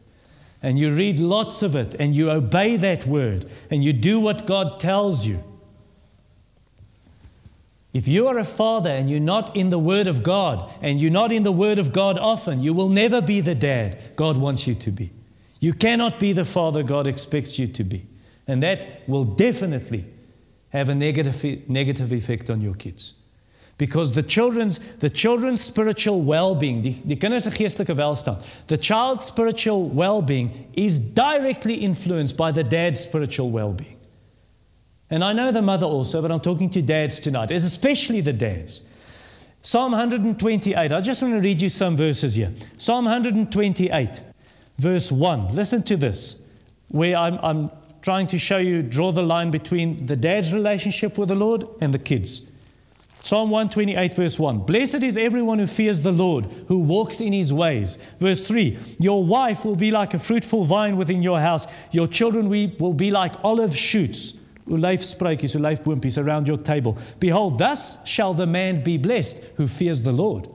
[0.62, 4.46] And you read lots of it and you obey that word and you do what
[4.46, 5.44] God tells you.
[7.94, 11.10] If you are a father and you're not in the Word of God and you're
[11.10, 14.68] not in the Word of God often, you will never be the dad God wants
[14.68, 15.14] you to be.
[15.60, 18.08] You cannot be the father God expects you to be.
[18.48, 20.06] And that will definitely
[20.70, 23.16] have a negative, negative effect on your kids.
[23.78, 29.26] Because the children's, the children's spiritual well-being, die, die kinders se geestelike welstand, the child's
[29.26, 33.98] spiritual well-being is directly influenced by the dad's spiritual well-being.
[35.10, 38.86] And I know the mother also, but I'm talking to dads tonight, especially the dads.
[39.62, 42.52] Psalm 128, I just want to read you some verses here.
[42.78, 44.22] Psalm 128,
[44.80, 45.54] verse 1.
[45.54, 46.40] Listen to this,
[46.90, 47.70] where I'm, I'm
[48.02, 51.94] trying to show you, draw the line between the dad's relationship with the Lord and
[51.94, 52.46] the kids.
[53.22, 57.52] Psalm 128, verse 1 Blessed is everyone who fears the Lord, who walks in his
[57.52, 57.98] ways.
[58.18, 62.50] Verse 3 Your wife will be like a fruitful vine within your house, your children
[62.50, 64.36] will be like olive shoots.
[64.68, 66.96] Olijfspruitjies, olijfboompies around your table.
[67.20, 70.48] Behold, thus shall the man be blessed who fears the Lord.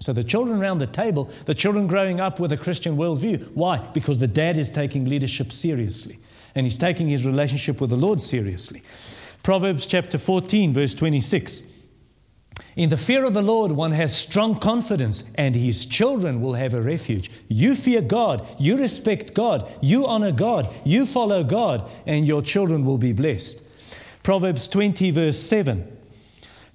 [0.00, 3.50] So the children around the table, the children growing up with a Christian worldview.
[3.54, 3.78] Why?
[3.78, 6.18] Because the dad is taking leadership seriously
[6.54, 8.82] and he's taking his relationship with the Lord seriously.
[9.42, 11.62] Proverbs chapter 14, verse 26.
[12.76, 16.74] In the fear of the Lord, one has strong confidence, and his children will have
[16.74, 17.30] a refuge.
[17.48, 22.84] You fear God, you respect God, you honor God, you follow God, and your children
[22.84, 23.62] will be blessed.
[24.22, 25.97] Proverbs 20, verse 7.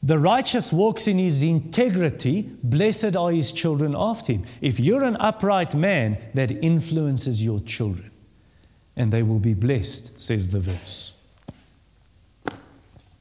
[0.06, 4.44] The righteous walks in his integrity, blessed are his children after him.
[4.60, 8.12] If you're an upright man, that influences your children,
[8.98, 11.14] and they will be blessed, says the verse.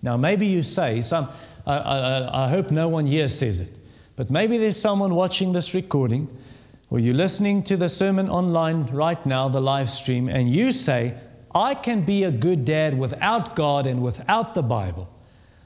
[0.02, 1.28] Now, maybe you say, some,
[1.64, 3.70] I, I, I hope no one here says it,
[4.16, 6.36] but maybe there's someone watching this recording
[6.90, 11.14] or you're listening to the sermon online right now, the live stream, and you say,
[11.54, 15.08] I can be a good dad without God and without the Bible.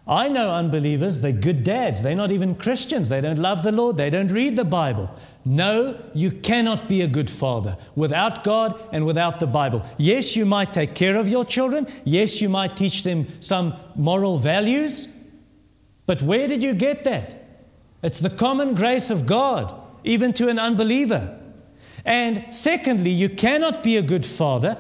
[0.09, 2.03] I know unbelievers, they're good dads.
[2.03, 3.09] They're not even Christians.
[3.09, 3.97] They don't love the Lord.
[3.97, 5.11] They don't read the Bible.
[5.45, 9.85] No, you cannot be a good father without God and without the Bible.
[9.97, 11.89] Yes, you might take care of your children.
[12.05, 15.09] Yes, you might teach them some moral values.
[16.05, 17.43] But where did you get that?
[18.01, 21.37] It's the common grace of God, even to an unbeliever.
[22.05, 24.79] And secondly, you cannot be a good father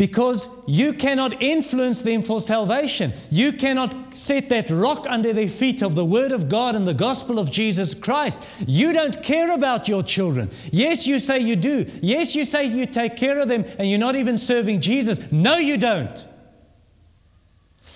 [0.00, 3.12] because you cannot influence them for salvation.
[3.30, 6.94] You cannot set that rock under their feet of the Word of God and the
[6.94, 8.42] gospel of Jesus Christ.
[8.66, 10.50] You don't care about your children.
[10.72, 11.84] Yes, you say you do.
[12.00, 15.20] Yes, you say you take care of them and you're not even serving Jesus.
[15.30, 16.26] No, you don't.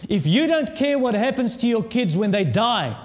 [0.07, 3.03] If you don't care what happens to your kids when they die,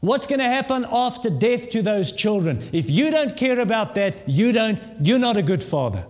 [0.00, 2.66] what's going to happen after death to those children?
[2.72, 6.06] If you don't care about that, you don't, you're not a good father.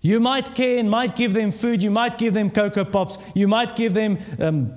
[0.00, 3.48] You might care and might give them food, you might give them Coco Pops, you
[3.48, 4.72] might give them um,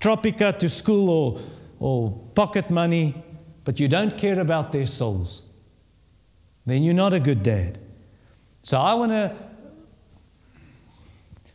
[0.00, 1.40] Tropika to school or,
[1.78, 3.22] or pocket money,
[3.64, 5.46] but you don't care about their souls.
[6.64, 7.78] Then you're not a good dad.
[8.62, 9.36] So I want to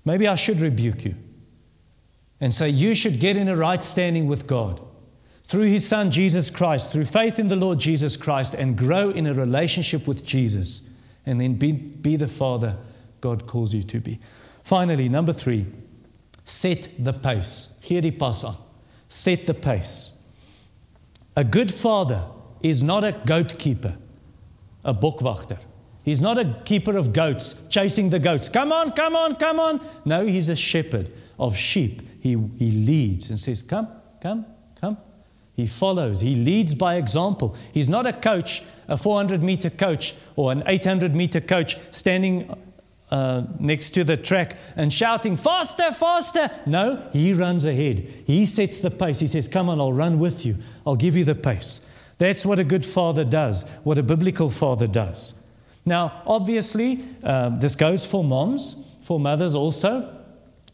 [0.07, 1.15] Maybe I should rebuke you
[2.39, 4.79] and say you should get in a right standing with God
[5.43, 9.27] through His Son Jesus Christ, through faith in the Lord Jesus Christ, and grow in
[9.27, 10.89] a relationship with Jesus,
[11.27, 12.77] and then be, be the Father
[13.21, 14.19] God calls you to be.
[14.63, 15.65] Finally, number three,
[16.45, 17.73] set the pace.
[17.81, 18.57] Here he pass on.
[19.09, 20.11] Set the pace.
[21.35, 22.23] A good father
[22.61, 23.95] is not a goat keeper,
[24.83, 25.59] a bokwachter.
[26.03, 28.49] He's not a keeper of goats, chasing the goats.
[28.49, 29.85] Come on, come on, come on.
[30.05, 32.01] No, he's a shepherd of sheep.
[32.21, 33.87] He, he leads and says, Come,
[34.21, 34.45] come,
[34.79, 34.97] come.
[35.57, 36.21] He follows.
[36.21, 37.55] He leads by example.
[37.73, 42.55] He's not a coach, a 400 meter coach or an 800 meter coach standing
[43.09, 46.51] uh, next to the track and shouting, Faster, faster.
[46.67, 48.07] No, he runs ahead.
[48.27, 49.17] He sets the pace.
[49.19, 50.57] He says, Come on, I'll run with you.
[50.85, 51.83] I'll give you the pace.
[52.19, 55.33] That's what a good father does, what a biblical father does.
[55.85, 60.13] Now, obviously, um, this goes for moms, for mothers also,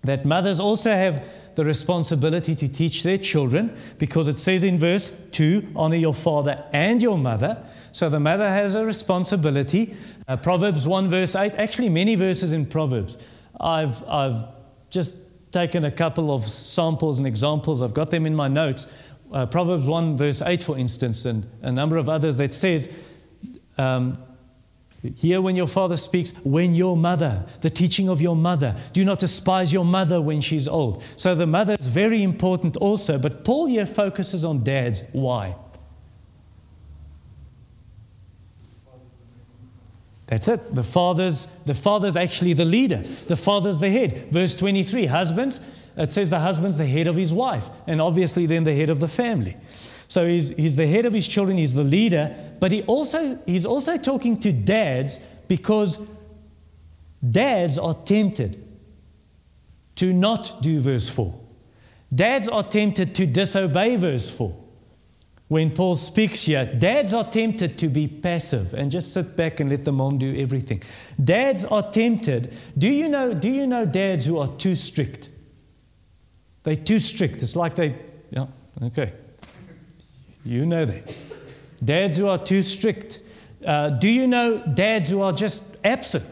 [0.04, 1.26] that mothers also have
[1.56, 6.64] the responsibility to teach their children because it says in verse 2 honor your father
[6.74, 7.64] and your mother.
[7.91, 9.95] So the mother has a responsibility.
[10.28, 13.18] Uh, Proverbs 1, verse 8, actually, many verses in Proverbs.
[13.60, 14.45] I've, I've
[14.89, 15.16] just
[15.51, 18.88] taken a couple of samples and examples, I've got them in my notes.
[19.32, 22.91] Uh, Proverbs 1, verse 8, for instance, and a number of others that says,
[23.78, 24.18] um,
[25.16, 28.76] Hear when your father speaks, when your mother, the teaching of your mother.
[28.93, 31.04] Do not despise your mother when she's old.
[31.18, 35.04] So the mother is very important also, but Paul here focuses on dads.
[35.12, 35.56] Why?
[40.28, 40.74] That's it.
[40.74, 43.04] The father's, the father's actually the leader.
[43.28, 44.32] The father's the head.
[44.32, 45.60] Verse 23 Husbands,
[45.97, 49.01] it says the husband's the head of his wife, and obviously then the head of
[49.01, 49.58] the family.
[50.14, 53.66] So he's, he's the head of his children, he's the leader, but he also, he's
[53.66, 56.03] also talking to dads because
[57.28, 58.64] dads are tempted
[59.95, 61.34] to not do verse 4.
[62.14, 64.55] Dads are tempted to disobey verse 4.
[65.47, 69.72] When Paul speaks here, dads are tempted to be passive and just sit back and
[69.72, 70.84] let the mom do everything.
[71.24, 72.55] Dads are tempted.
[72.78, 75.30] Do you know, do you know dads who are too strict?
[76.61, 77.41] They're too strict.
[77.41, 77.95] It's like they,
[78.30, 78.45] yeah,
[78.80, 79.14] okay.
[80.46, 81.16] You know that.
[81.84, 83.20] Dads who are too strict.
[83.66, 86.26] Uh, do you know dads who are just absent?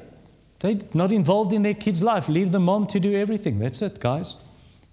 [0.59, 2.30] They're not involved in their kids' life.
[2.30, 3.59] Leave the mom to do everything.
[3.59, 4.38] That's it, guys.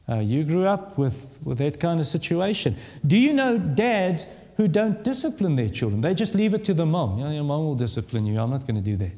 [0.09, 2.77] Uh, you grew up with, with that kind of situation.
[3.07, 6.01] Do you know dads who don't discipline their children?
[6.01, 7.19] They just leave it to the mom.
[7.19, 8.41] Your mom will discipline you.
[8.41, 9.13] I'm not going to do that.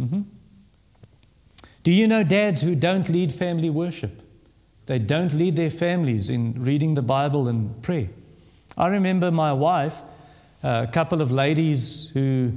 [0.00, 0.22] Mm-hmm.
[1.82, 4.22] Do you know dads who don't lead family worship?
[4.86, 8.08] They don't lead their families in reading the Bible and prayer.
[8.78, 9.96] I remember my wife,
[10.62, 12.52] a couple of ladies who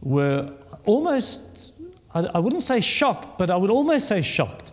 [0.00, 0.50] were
[0.86, 1.74] almost,
[2.14, 4.72] I wouldn't say shocked, but I would almost say shocked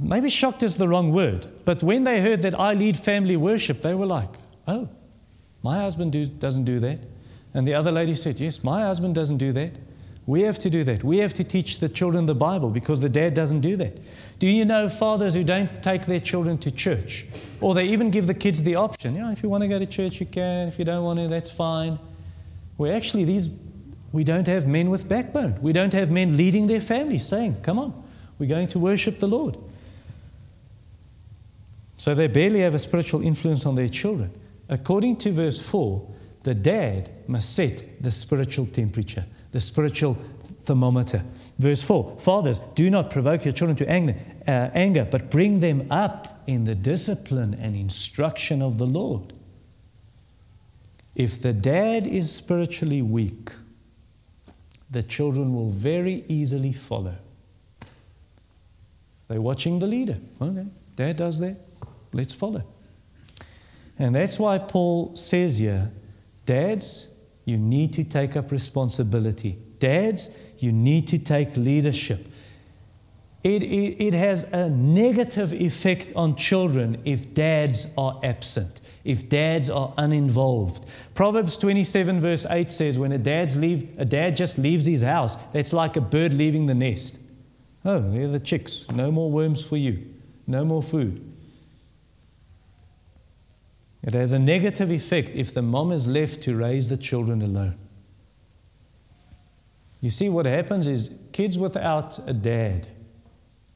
[0.00, 3.82] maybe shocked is the wrong word, but when they heard that I lead family worship,
[3.82, 4.30] they were like,
[4.66, 4.88] oh,
[5.62, 7.00] my husband do, doesn't do that.
[7.52, 9.72] And the other lady said, yes, my husband doesn't do that.
[10.26, 11.02] We have to do that.
[11.02, 13.98] We have to teach the children the Bible because the dad doesn't do that.
[14.40, 17.26] Do you know fathers who don't take their children to church?
[17.60, 19.78] Or they even give the kids the option, you know, if you want to go
[19.78, 20.66] to church, you can.
[20.66, 21.98] If you don't want to, that's fine.
[22.78, 23.50] Well, actually, these,
[24.12, 25.60] we don't have men with backbone.
[25.60, 28.02] We don't have men leading their families saying, come on,
[28.38, 29.58] we're going to worship the Lord.
[31.98, 34.32] So they barely have a spiritual influence on their children.
[34.70, 36.08] According to verse 4,
[36.44, 40.16] the dad must set the spiritual temperature, the spiritual
[40.62, 41.22] thermometer.
[41.58, 44.16] Verse 4 Fathers, do not provoke your children to anger,
[44.50, 49.32] uh, anger, but bring them up in the discipline and instruction of the Lord.
[51.14, 53.52] If the dad is spiritually weak,
[54.90, 57.14] the children will very easily follow.
[59.28, 60.18] They're watching the leader.
[60.42, 61.56] Okay, dad does that.
[62.12, 62.64] Let's follow.
[64.00, 65.92] And that's why Paul says here
[66.44, 67.06] Dads,
[67.44, 69.58] you need to take up responsibility.
[69.78, 72.26] Dads, you need to take leadership.
[73.42, 79.70] It, it, it, has a negative effect on children if dads are absent, if dads
[79.70, 80.84] are uninvolved.
[81.14, 85.36] Proverbs 27, verse 8 says, When a, dad's leave, a dad just leaves his house,
[85.54, 87.18] that's like a bird leaving the nest.
[87.82, 88.86] Oh, they're the chicks.
[88.90, 90.04] No more worms for you,
[90.46, 91.26] no more food.
[94.02, 97.76] It has a negative effect if the mom is left to raise the children alone.
[100.00, 102.88] You see, what happens is kids without a dad,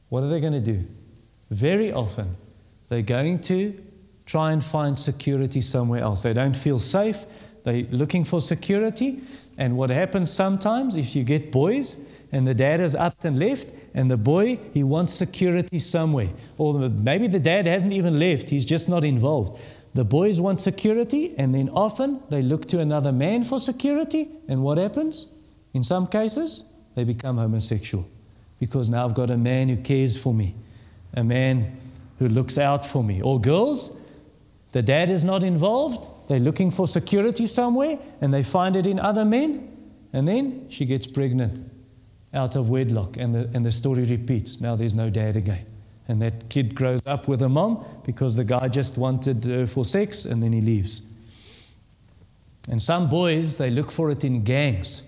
[0.09, 0.85] what are they going to do?
[1.49, 2.37] Very often,
[2.89, 3.81] they're going to
[4.25, 6.21] try and find security somewhere else.
[6.21, 7.25] They don't feel safe,
[7.63, 9.21] they're looking for security.
[9.57, 12.01] And what happens sometimes, if you get boys
[12.31, 16.29] and the dad is up and left, and the boy, he wants security somewhere.
[16.57, 19.57] Or maybe the dad hasn't even left, he's just not involved.
[19.93, 24.27] The boys want security, and then often they look to another man for security.
[24.49, 25.27] And what happens?
[25.73, 28.05] In some cases, they become homosexual
[28.59, 30.55] because now I've got a man who cares for me,
[31.13, 31.77] a man
[32.19, 33.21] who looks out for me.
[33.21, 33.95] Or girls,
[34.71, 38.99] the dad is not involved, they're looking for security somewhere, and they find it in
[38.99, 39.71] other men,
[40.13, 41.71] and then she gets pregnant
[42.33, 44.59] out of wedlock, and the, and the story repeats.
[44.59, 45.65] Now there's no dad again.
[46.07, 49.83] And that kid grows up with a mom because the guy just wanted her for
[49.83, 51.03] sex and then he leaves.
[52.69, 55.07] And some boys, they look for it in gangs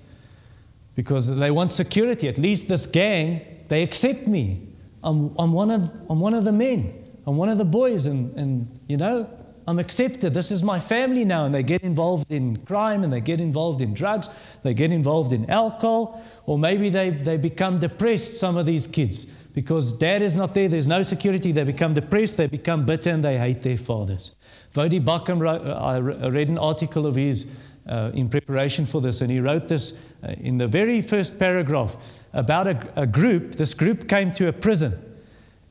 [0.97, 2.27] because they want security.
[2.27, 4.67] At least this gang, they accept me.
[5.03, 8.35] I'm, I'm, one, of, I'm one of the men, I'm one of the boys, and,
[8.35, 9.29] and you know,
[9.67, 10.33] I'm accepted.
[10.33, 11.45] This is my family now.
[11.45, 14.27] And they get involved in crime and they get involved in drugs,
[14.63, 19.27] they get involved in alcohol, or maybe they, they become depressed, some of these kids
[19.53, 23.23] because dad is not there, there's no security, they become depressed, they become bitter, and
[23.23, 24.35] they hate their fathers.
[24.71, 27.49] Voddie Baucham, wrote, uh, I read an article of his
[27.89, 31.95] uh, in preparation for this, and he wrote this in the very first paragraph
[32.33, 33.55] about a, a group.
[33.55, 34.93] This group came to a prison,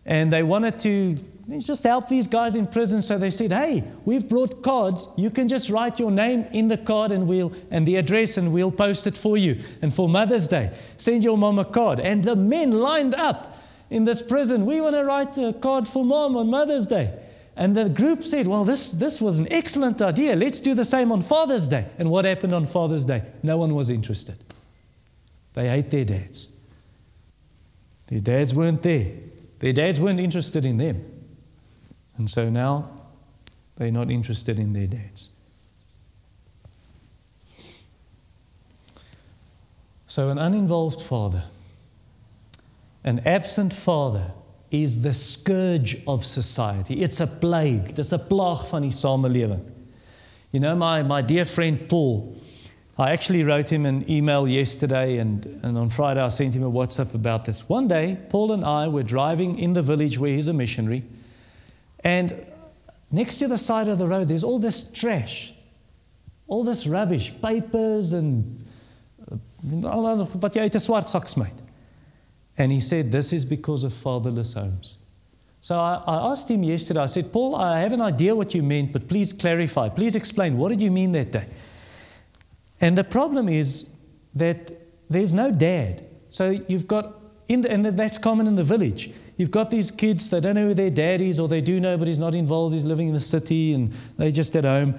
[0.04, 1.16] and they wanted to
[1.58, 3.02] just help these guys in prison.
[3.02, 5.08] So they said, "Hey, we've brought cards.
[5.16, 8.52] You can just write your name in the card, and we'll and the address, and
[8.52, 9.62] we'll post it for you.
[9.82, 13.58] And for Mother's Day, send your mom a card." And the men lined up
[13.90, 14.66] in this prison.
[14.66, 17.12] We want to write a card for mom on Mother's Day.
[17.56, 20.36] And the group said, Well, this, this was an excellent idea.
[20.36, 21.86] Let's do the same on Father's Day.
[21.98, 23.22] And what happened on Father's Day?
[23.42, 24.36] No one was interested.
[25.54, 26.52] They hate their dads.
[28.08, 29.12] Their dads weren't there.
[29.60, 31.02] Their dads weren't interested in them.
[32.18, 32.90] And so now
[33.76, 35.30] they're not interested in their dads.
[40.06, 41.44] So, an uninvolved father
[43.06, 44.32] an absent father
[44.70, 47.00] is the scourge of society.
[47.00, 47.94] It's a plague.
[47.94, 49.62] Dis 'n plaag van die samelewing.
[50.52, 52.36] You know my my dear friend Paul
[52.98, 56.70] I actually wrote him an email yesterday, and, and on Friday I sent him a
[56.70, 57.68] WhatsApp about this.
[57.68, 61.02] One day, Paul and I were driving in the village where he's a missionary,
[62.02, 62.46] and
[63.10, 65.52] next to the side of the road, there's all this trash,
[66.46, 68.64] all this rubbish, papers, and
[69.62, 71.65] wat jy uit 'n swart sak smyt.
[72.58, 74.98] And he said, This is because of fatherless homes.
[75.60, 78.62] So I, I asked him yesterday, I said, Paul, I have an idea what you
[78.62, 79.88] meant, but please clarify.
[79.88, 80.56] Please explain.
[80.58, 81.48] What did you mean that day?
[82.80, 83.90] And the problem is
[84.34, 84.72] that
[85.10, 86.04] there's no dad.
[86.30, 89.10] So you've got, in the, and that's common in the village.
[89.36, 91.98] You've got these kids, they don't know who their dad is, or they do know,
[91.98, 94.98] but he's not involved, he's living in the city, and they're just at home.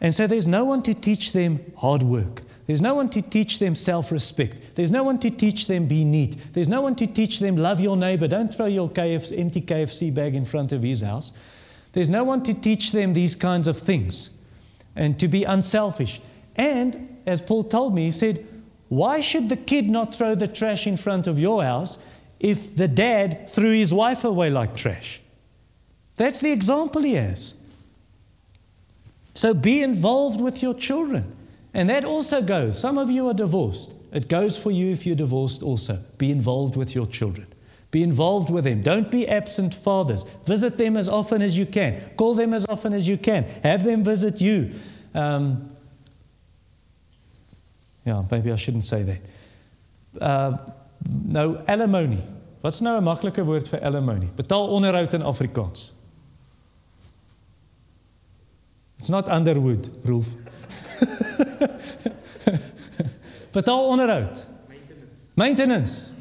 [0.00, 2.42] And so there's no one to teach them hard work.
[2.66, 4.74] There's no one to teach them self respect.
[4.74, 6.54] There's no one to teach them be neat.
[6.54, 8.26] There's no one to teach them love your neighbor.
[8.26, 11.32] Don't throw your KFC, empty KFC bag in front of his house.
[11.92, 14.30] There's no one to teach them these kinds of things
[14.96, 16.20] and to be unselfish.
[16.56, 18.46] And as Paul told me, he said,
[18.88, 21.98] Why should the kid not throw the trash in front of your house
[22.40, 25.20] if the dad threw his wife away like trash?
[26.16, 27.56] That's the example he has.
[29.34, 31.36] So be involved with your children.
[31.74, 32.78] And that also goes.
[32.78, 33.94] Some of you are divorced.
[34.12, 35.98] It goes for you if you're divorced also.
[36.18, 37.48] Be involved with your children.
[37.90, 38.82] Be involved with them.
[38.82, 40.24] Don't be absent fathers.
[40.44, 42.00] Visit them as often as you can.
[42.16, 43.44] Call them as often as you can.
[43.62, 44.72] Have them visit you.
[45.14, 45.70] Um,
[48.04, 49.20] yeah, maybe I shouldn't say that.
[50.20, 50.58] Uh,
[51.26, 52.22] nou, alimony.
[52.62, 54.28] Wat's nou 'n maklike woord vir alimony?
[54.36, 55.92] Betaal onderhoud in Afrikaans.
[58.98, 60.34] It's not Underwood, Rolf.
[63.52, 64.44] Betaal onderhoud.
[64.68, 65.10] Maintenance.
[65.36, 66.12] Maintenance.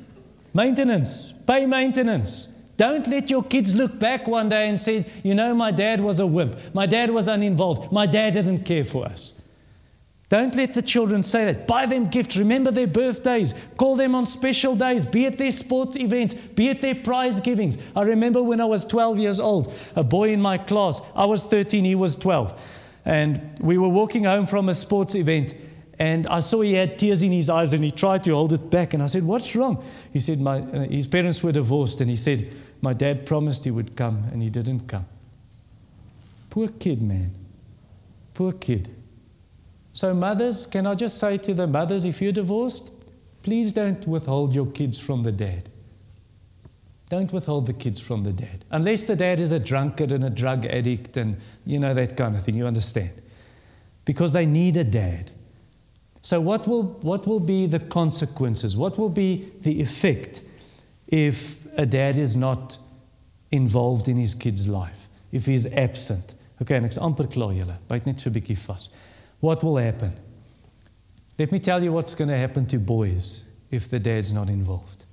[0.53, 1.34] Maintenance.
[1.45, 2.49] Pay maintenance.
[2.78, 6.19] Don't let your kids look back one day and say, you know, my dad was
[6.19, 6.57] a wimp.
[6.74, 7.91] My dad was uninvolved.
[7.91, 9.36] My dad didn't care for us.
[10.30, 11.67] Don't let the children say that.
[11.67, 12.36] Buy them gifts.
[12.38, 13.53] Remember their birthdays.
[13.78, 15.05] Call them on special days.
[15.05, 16.34] Be at their sport events.
[16.34, 17.78] Be at their prize givings.
[17.95, 21.43] I remember when I was 12 years old, a boy in my class, I was
[21.43, 22.72] 13, he was 12.
[23.06, 25.54] And we were walking home from a sports event.
[25.99, 28.70] And I saw he had tears in his eyes and he tried to hold it
[28.70, 28.93] back.
[28.93, 29.84] And I said, What's wrong?
[30.12, 32.01] He said, my, uh, His parents were divorced.
[32.01, 32.51] And he said,
[32.82, 35.06] My dad promised he would come and he didn't come.
[36.49, 37.36] Poor kid, man.
[38.34, 38.89] Poor kid.
[39.93, 42.91] So, mothers, can I just say to the mothers, if you're divorced,
[43.43, 45.70] please don't withhold your kids from the dad.
[47.14, 48.66] Don't withhold the kids from the dad.
[48.72, 52.36] Unless the dad is a drunkard and a drug addict and, you know, that kind
[52.36, 52.55] of thing.
[52.55, 53.11] You understand?
[54.03, 55.32] Because they need a dad.
[56.24, 58.76] So, what will, what will be the consequences?
[58.76, 60.41] What will be the effect
[61.05, 62.80] if a dad is not
[63.51, 65.07] involved in his kid's life?
[65.32, 66.34] If he's absent?
[66.64, 67.78] Okay, ek's amper klaar julle.
[68.07, 68.89] Net so bietjie vas
[69.39, 70.18] what will happen?
[71.38, 75.05] Let me tell you what's going to happen to boys if the dad's not involved.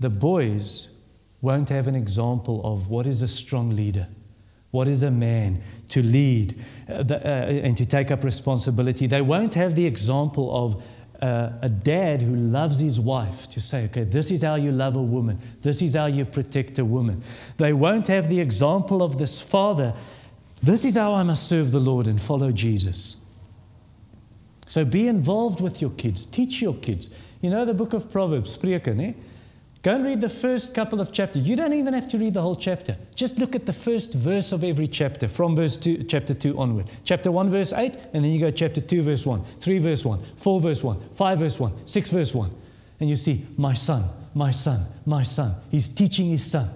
[0.00, 0.97] The boys
[1.40, 4.08] won't have an example of what is a strong leader,
[4.70, 9.06] what is a man to lead uh, the, uh, and to take up responsibility.
[9.06, 10.82] They won't have the example of
[11.22, 14.96] uh, a dad who loves his wife to say, okay, this is how you love
[14.96, 17.22] a woman, this is how you protect a woman.
[17.56, 19.94] They won't have the example of this father,
[20.62, 23.20] this is how I must serve the Lord and follow Jesus.
[24.66, 26.26] So be involved with your kids.
[26.26, 27.08] Teach your kids.
[27.40, 29.14] You know the book of Proverbs, ne?
[29.82, 31.46] Go and read the first couple of chapters.
[31.46, 32.96] You don't even have to read the whole chapter.
[33.14, 36.90] Just look at the first verse of every chapter from verse two, chapter 2 onward.
[37.04, 40.20] Chapter 1, verse 8, and then you go chapter 2, verse 1, 3, verse 1,
[40.36, 42.50] 4, verse 1, 5, verse 1, 6, verse 1.
[43.00, 44.04] And you see, my son,
[44.34, 45.54] my son, my son.
[45.70, 46.70] He's teaching his son.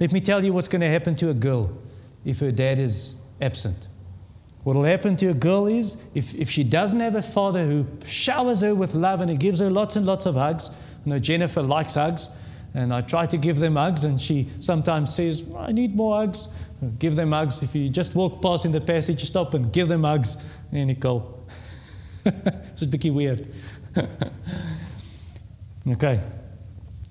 [0.00, 1.76] Let me tell you what's going to happen to a girl
[2.24, 3.86] if her dad is absent.
[4.64, 7.86] What will happen to a girl is if, if she doesn't have a father who
[8.06, 10.70] showers her with love and he gives her lots and lots of hugs.
[11.04, 12.30] You know, Jennifer likes hugs,
[12.74, 16.48] and I try to give them hugs, and she sometimes says, I need more hugs.
[16.98, 17.62] Give them hugs.
[17.62, 20.36] If you just walk past in the passage, stop and give them hugs.
[20.72, 21.46] And Nicole.
[22.24, 23.52] it's a bit weird.
[25.88, 26.20] okay.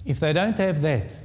[0.05, 1.15] If they don't have that,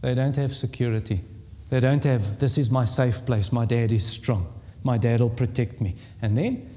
[0.00, 1.20] they don't have security.
[1.68, 3.52] They don't have, this is my safe place.
[3.52, 4.52] My dad is strong.
[4.82, 5.96] My dad will protect me.
[6.22, 6.70] And then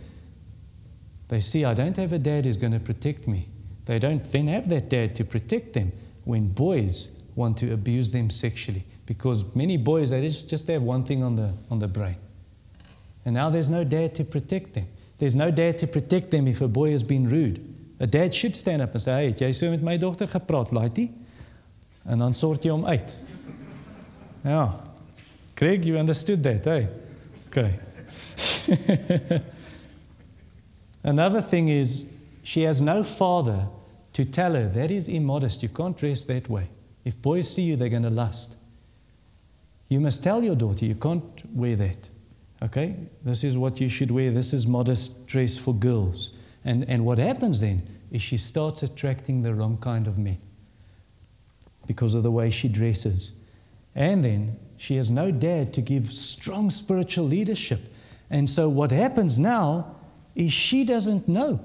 [1.27, 3.48] they see I don't have a dad who's going to protect me.
[3.89, 5.91] They don't then have that dad to protect them
[6.23, 8.85] when boys want to abuse them sexually.
[9.07, 12.17] Because many boys, they just have one thing on the, on the brain.
[13.25, 14.85] And now there's no dad to protect them.
[15.17, 17.65] There's no dad to protect them if a boy has been rude.
[17.99, 21.09] A dad should stand up and say, hey, jy so met my dogter gepraat, laaitie?
[22.05, 23.15] En dan sort jy hom uit.
[24.43, 24.85] Ja.
[25.55, 26.85] Craig, you understood that, eh?
[27.47, 27.79] Okay.
[31.01, 32.05] Another thing is
[32.43, 33.65] she has no father
[34.13, 35.63] to tell her that is immodest.
[35.63, 36.69] You can't dress that way.
[37.05, 38.55] If boys see you, they're going to lust.
[39.87, 41.23] You must tell your daughter you can't
[41.55, 42.09] wear that.
[42.61, 42.95] Okay?
[43.23, 44.31] This is what you should wear.
[44.31, 46.35] This is modest dress for girls.
[46.63, 50.39] And, and what happens then is she starts attracting the wrong kind of men
[51.87, 53.35] because of the way she dresses.
[53.95, 57.91] And then she has no dad to give strong spiritual leadership.
[58.29, 59.95] And so what happens now
[60.35, 61.59] is she doesn't know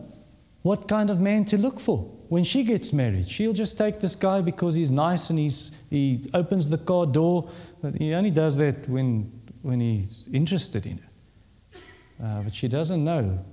[0.62, 3.28] what kind of man to look for when she gets married.
[3.28, 7.50] She'll just take this guy because he's nice and he's, he opens the car door,
[7.82, 9.30] but he only does that when,
[9.62, 11.08] when he's interested in her.
[12.22, 13.44] Uh, but she doesn't know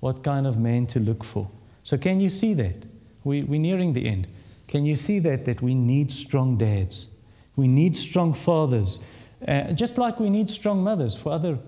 [0.00, 1.48] what kind of man to look for.
[1.82, 2.84] So, can you see that?
[3.24, 4.28] We, we're nearing the end.
[4.66, 5.44] Can you see that?
[5.44, 7.12] That we need strong dads,
[7.54, 9.00] we need strong fathers,
[9.46, 11.58] uh, just like we need strong mothers for other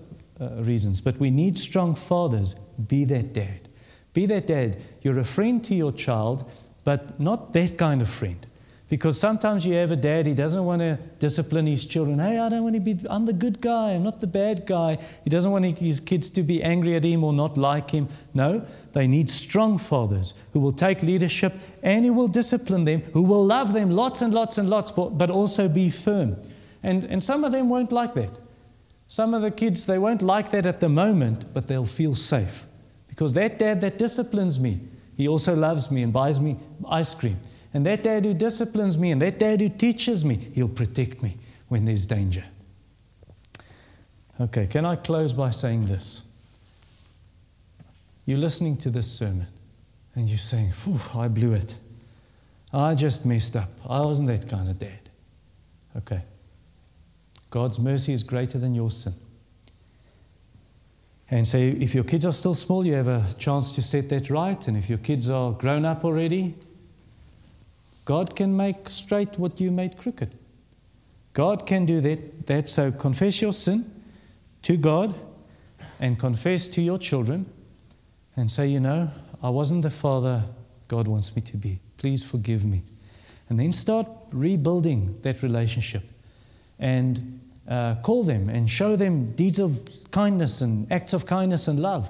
[0.41, 2.55] uh, reasons, but we need strong fathers.
[2.87, 3.68] Be that dad.
[4.19, 4.75] Be that dad.
[5.01, 6.43] You're a friend to your child,
[6.83, 8.45] but not that kind of friend.
[8.89, 12.19] Because sometimes you have a dad, he doesn't want to discipline his children.
[12.19, 14.97] Hey, I don't want to be, I'm the good guy, I'm not the bad guy.
[15.23, 18.09] He doesn't want his kids to be angry at him or not like him.
[18.33, 23.21] No, they need strong fathers who will take leadership and who will discipline them, who
[23.21, 26.35] will love them lots and lots and lots, but also be firm.
[26.83, 28.31] And, and some of them won't like that.
[29.07, 32.65] Some of the kids, they won't like that at the moment, but they'll feel safe.
[33.09, 34.79] Because that dad that disciplines me,
[35.17, 36.57] he also loves me and buys me
[36.87, 37.39] ice cream.
[37.73, 41.37] And that dad who disciplines me and that dad who teaches me, he'll protect me
[41.67, 42.45] when there's danger.
[44.39, 46.21] Okay, can I close by saying this?
[48.25, 49.47] You're listening to this sermon
[50.15, 51.75] and you're saying, Phew, I blew it.
[52.71, 53.69] I just messed up.
[53.87, 55.09] I wasn't that kind of dad.
[55.97, 56.21] Okay.
[57.49, 59.13] God's mercy is greater than your sin.
[61.31, 64.29] And so, if your kids are still small, you have a chance to set that
[64.29, 64.67] right.
[64.67, 66.55] And if your kids are grown up already,
[68.05, 70.33] God can make straight what you made crooked.
[71.33, 72.47] God can do that.
[72.47, 72.67] that.
[72.67, 73.91] So, confess your sin
[74.63, 75.13] to God
[75.99, 77.45] and confess to your children
[78.35, 79.11] and say, You know,
[79.43, 80.45] I wasn't the father
[80.87, 81.79] God wants me to be.
[81.97, 82.81] Please forgive me.
[83.49, 86.03] And then start rebuilding that relationship
[86.79, 87.39] and
[87.69, 92.09] uh, call them and show them deeds of kindness and acts of kindness and love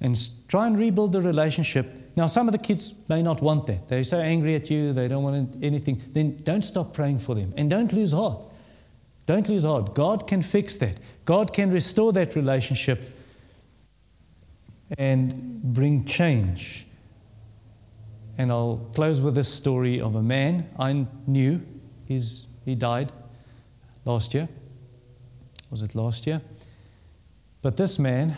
[0.00, 2.12] and try and rebuild the relationship.
[2.14, 3.88] Now, some of the kids may not want that.
[3.88, 6.02] They're so angry at you, they don't want anything.
[6.12, 8.46] Then don't stop praying for them and don't lose heart.
[9.26, 9.94] Don't lose heart.
[9.94, 13.14] God can fix that, God can restore that relationship
[14.96, 16.86] and bring change.
[18.38, 21.60] And I'll close with this story of a man I knew.
[22.06, 23.12] He's, he died
[24.04, 24.48] last year.
[25.70, 26.40] Was it last year?
[27.62, 28.36] But this man,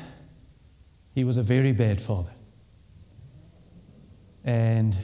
[1.14, 2.32] he was a very bad father.
[4.44, 4.96] And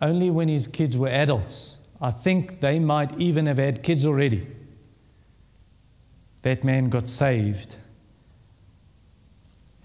[0.00, 4.46] only when his kids were adults, I think they might even have had kids already,
[6.42, 7.76] that man got saved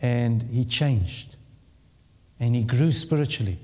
[0.02, 1.36] and he changed
[2.40, 3.58] and he grew spiritually.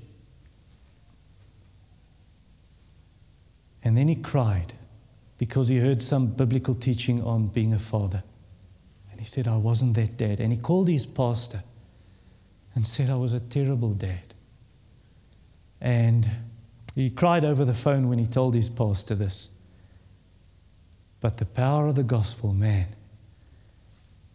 [3.82, 4.74] And then he cried
[5.40, 8.22] because he heard some biblical teaching on being a father.
[9.10, 10.38] And he said, I wasn't that dad.
[10.38, 11.62] And he called his pastor
[12.74, 14.34] and said, I was a terrible dad.
[15.80, 16.28] And
[16.94, 19.52] he cried over the phone when he told his pastor this.
[21.20, 22.88] But the power of the gospel, man.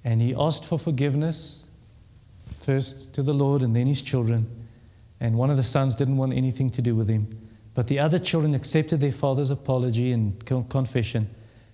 [0.03, 1.59] And he asked for forgiveness,
[2.63, 4.49] first to the Lord and then his children.
[5.19, 7.44] And one of the sons didn't want anything to do with him.
[7.75, 11.29] But the other children accepted their father's apology and confession,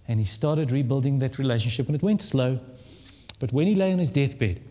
[0.08, 1.86] and he started rebuilding that relationship.
[1.86, 2.60] And it went slow.
[3.40, 4.62] But when he lay on his deathbed,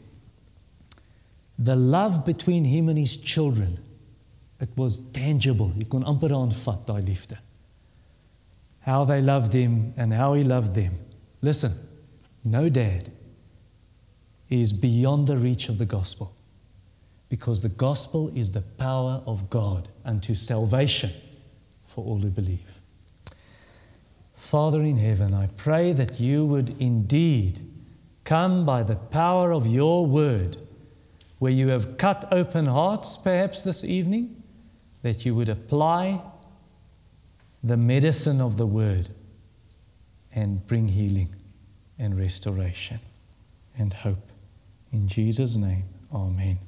[1.57, 3.79] the love between him and his children,
[4.61, 5.73] it was tangible.
[5.77, 7.39] You kon amper aanvat daai liefde.
[8.81, 10.99] How they loved him and how he loved them.
[11.43, 11.75] Listen,
[12.45, 13.13] no dad
[14.49, 16.35] is beyond the reach of the gospel
[17.31, 21.13] because the gospel is the power of God unto salvation
[21.87, 22.81] for all who believe.
[24.37, 27.61] Father in heaven, I pray that you would indeed
[28.25, 30.57] come by the power of your word,
[31.39, 34.43] where you have cut open hearts perhaps this evening,
[35.03, 36.21] that you would apply
[37.63, 39.11] the medicine of the word
[40.35, 41.35] and bring healing
[41.99, 42.99] and restoration
[43.79, 44.33] and hope.
[44.93, 46.59] In Jesus' name, Amen.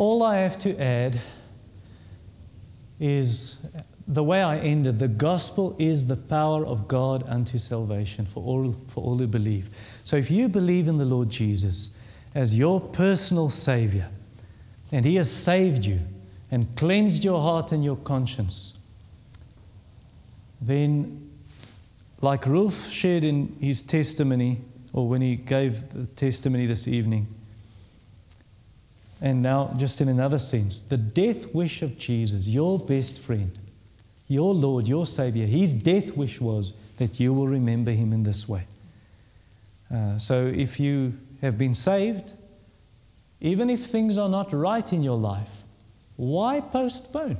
[0.00, 1.20] All I have to add
[2.98, 3.58] is
[4.08, 8.74] the way I ended the gospel is the power of God unto salvation for all,
[8.88, 9.68] for all who believe.
[10.02, 11.94] So if you believe in the Lord Jesus
[12.34, 14.08] as your personal Savior,
[14.90, 16.00] and He has saved you
[16.50, 18.72] and cleansed your heart and your conscience,
[20.62, 21.30] then,
[22.22, 24.62] like Rolf shared in his testimony,
[24.94, 27.26] or when he gave the testimony this evening,
[29.20, 33.58] and now just in another sense, the death wish of Jesus, your best friend,
[34.28, 38.48] your Lord, your Savior, his death wish was that you will remember him in this
[38.48, 38.64] way.
[39.92, 42.32] Uh, so if you have been saved,
[43.40, 45.50] even if things are not right in your life,
[46.16, 47.38] why postpone?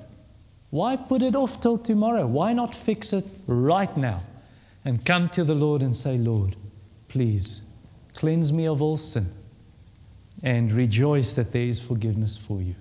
[0.70, 2.26] Why put it off till tomorrow?
[2.26, 4.22] Why not fix it right now
[4.84, 6.56] and come to the Lord and say, Lord,
[7.08, 7.62] please
[8.14, 9.32] cleanse me of all sin
[10.42, 12.74] and rejoice that there is forgiveness for you.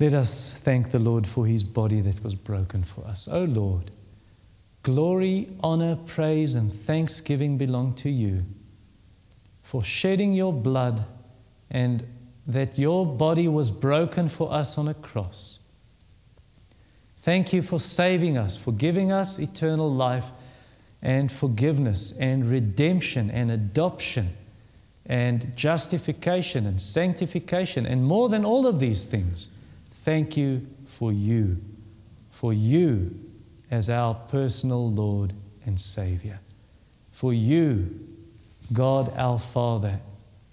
[0.00, 3.28] Let us thank the Lord for his body that was broken for us.
[3.28, 3.90] O oh Lord,
[4.82, 8.44] glory, honor, praise, and thanksgiving belong to you
[9.62, 11.06] for shedding your blood
[11.70, 12.06] and
[12.46, 15.60] that your body was broken for us on a cross.
[17.18, 20.26] Thank you for saving us, for giving us eternal life
[21.00, 24.36] and forgiveness and redemption and adoption
[25.06, 27.86] and justification and sanctification.
[27.86, 29.50] And more than all of these things,
[30.04, 31.62] Thank you for you,
[32.30, 33.18] for you
[33.70, 35.32] as our personal Lord
[35.64, 36.40] and Savior.
[37.10, 38.06] For you,
[38.70, 40.00] God our Father,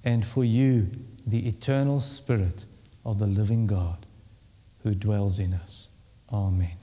[0.05, 0.89] and for you,
[1.27, 2.63] the eternal Spirit
[3.03, 4.05] of the living God
[4.83, 5.89] who dwells in us.
[6.31, 6.80] Amen.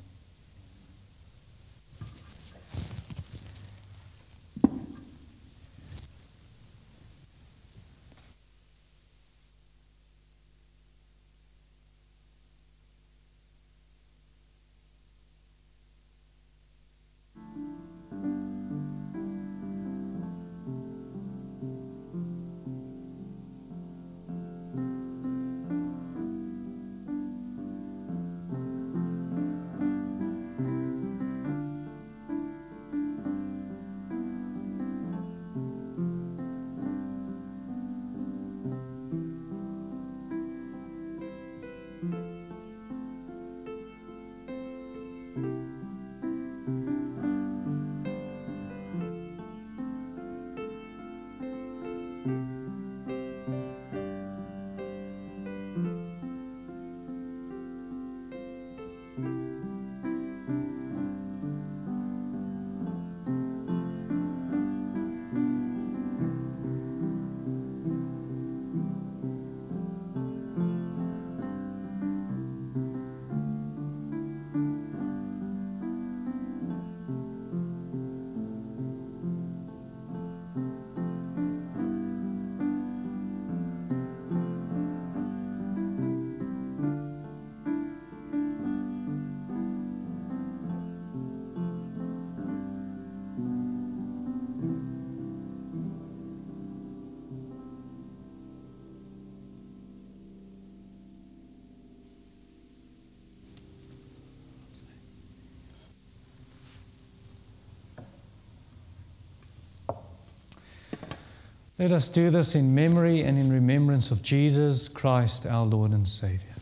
[111.79, 116.09] Let us do this in memory and in remembrance of Jesus Christ, our Lord and
[116.09, 116.58] Savior.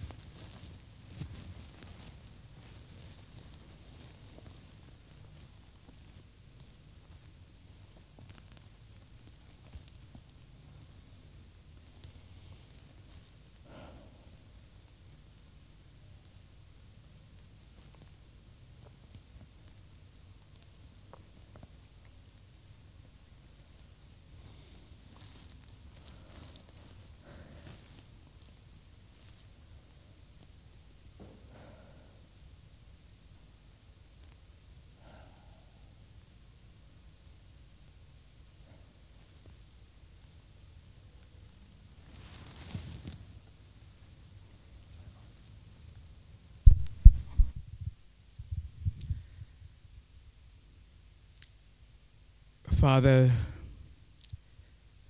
[52.86, 53.32] Father,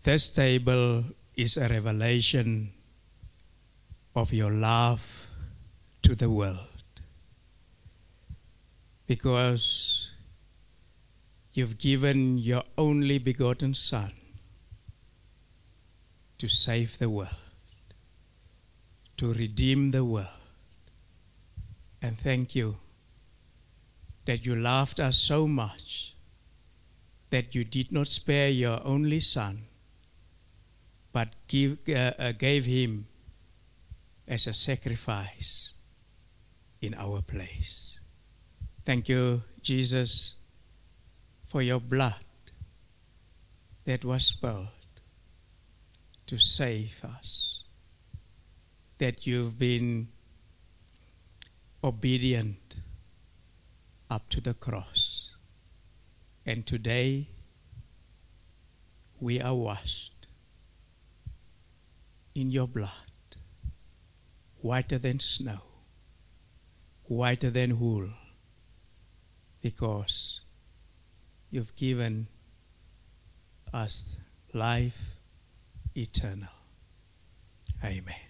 [0.03, 1.05] this table
[1.35, 2.73] is a revelation
[4.15, 5.27] of your love
[6.01, 7.03] to the world
[9.07, 10.11] because
[11.53, 14.11] you've given your only begotten Son
[16.39, 17.93] to save the world,
[19.19, 20.49] to redeem the world.
[22.01, 22.77] And thank you
[24.25, 26.16] that you loved us so much
[27.37, 29.59] that you did not spare your only Son,
[31.13, 33.07] but give, uh, uh, gave him
[34.27, 35.73] as a sacrifice
[36.81, 38.01] in our place.
[38.87, 40.37] Thank you, Jesus,
[41.47, 42.25] for your blood
[43.85, 44.69] that was spilled
[46.29, 47.65] to save us,
[48.97, 50.09] that you've been
[51.85, 52.77] obedient
[54.09, 55.06] up to the cross.
[56.49, 57.27] And today
[59.19, 60.29] we are washed
[62.37, 62.91] in your blood,
[64.61, 65.63] whiter than snow,
[67.07, 68.11] whiter than wool,
[69.61, 70.43] because
[71.51, 72.29] you've given
[73.73, 74.17] us
[74.53, 75.19] life
[75.97, 76.49] eternal.
[77.83, 78.26] Amen.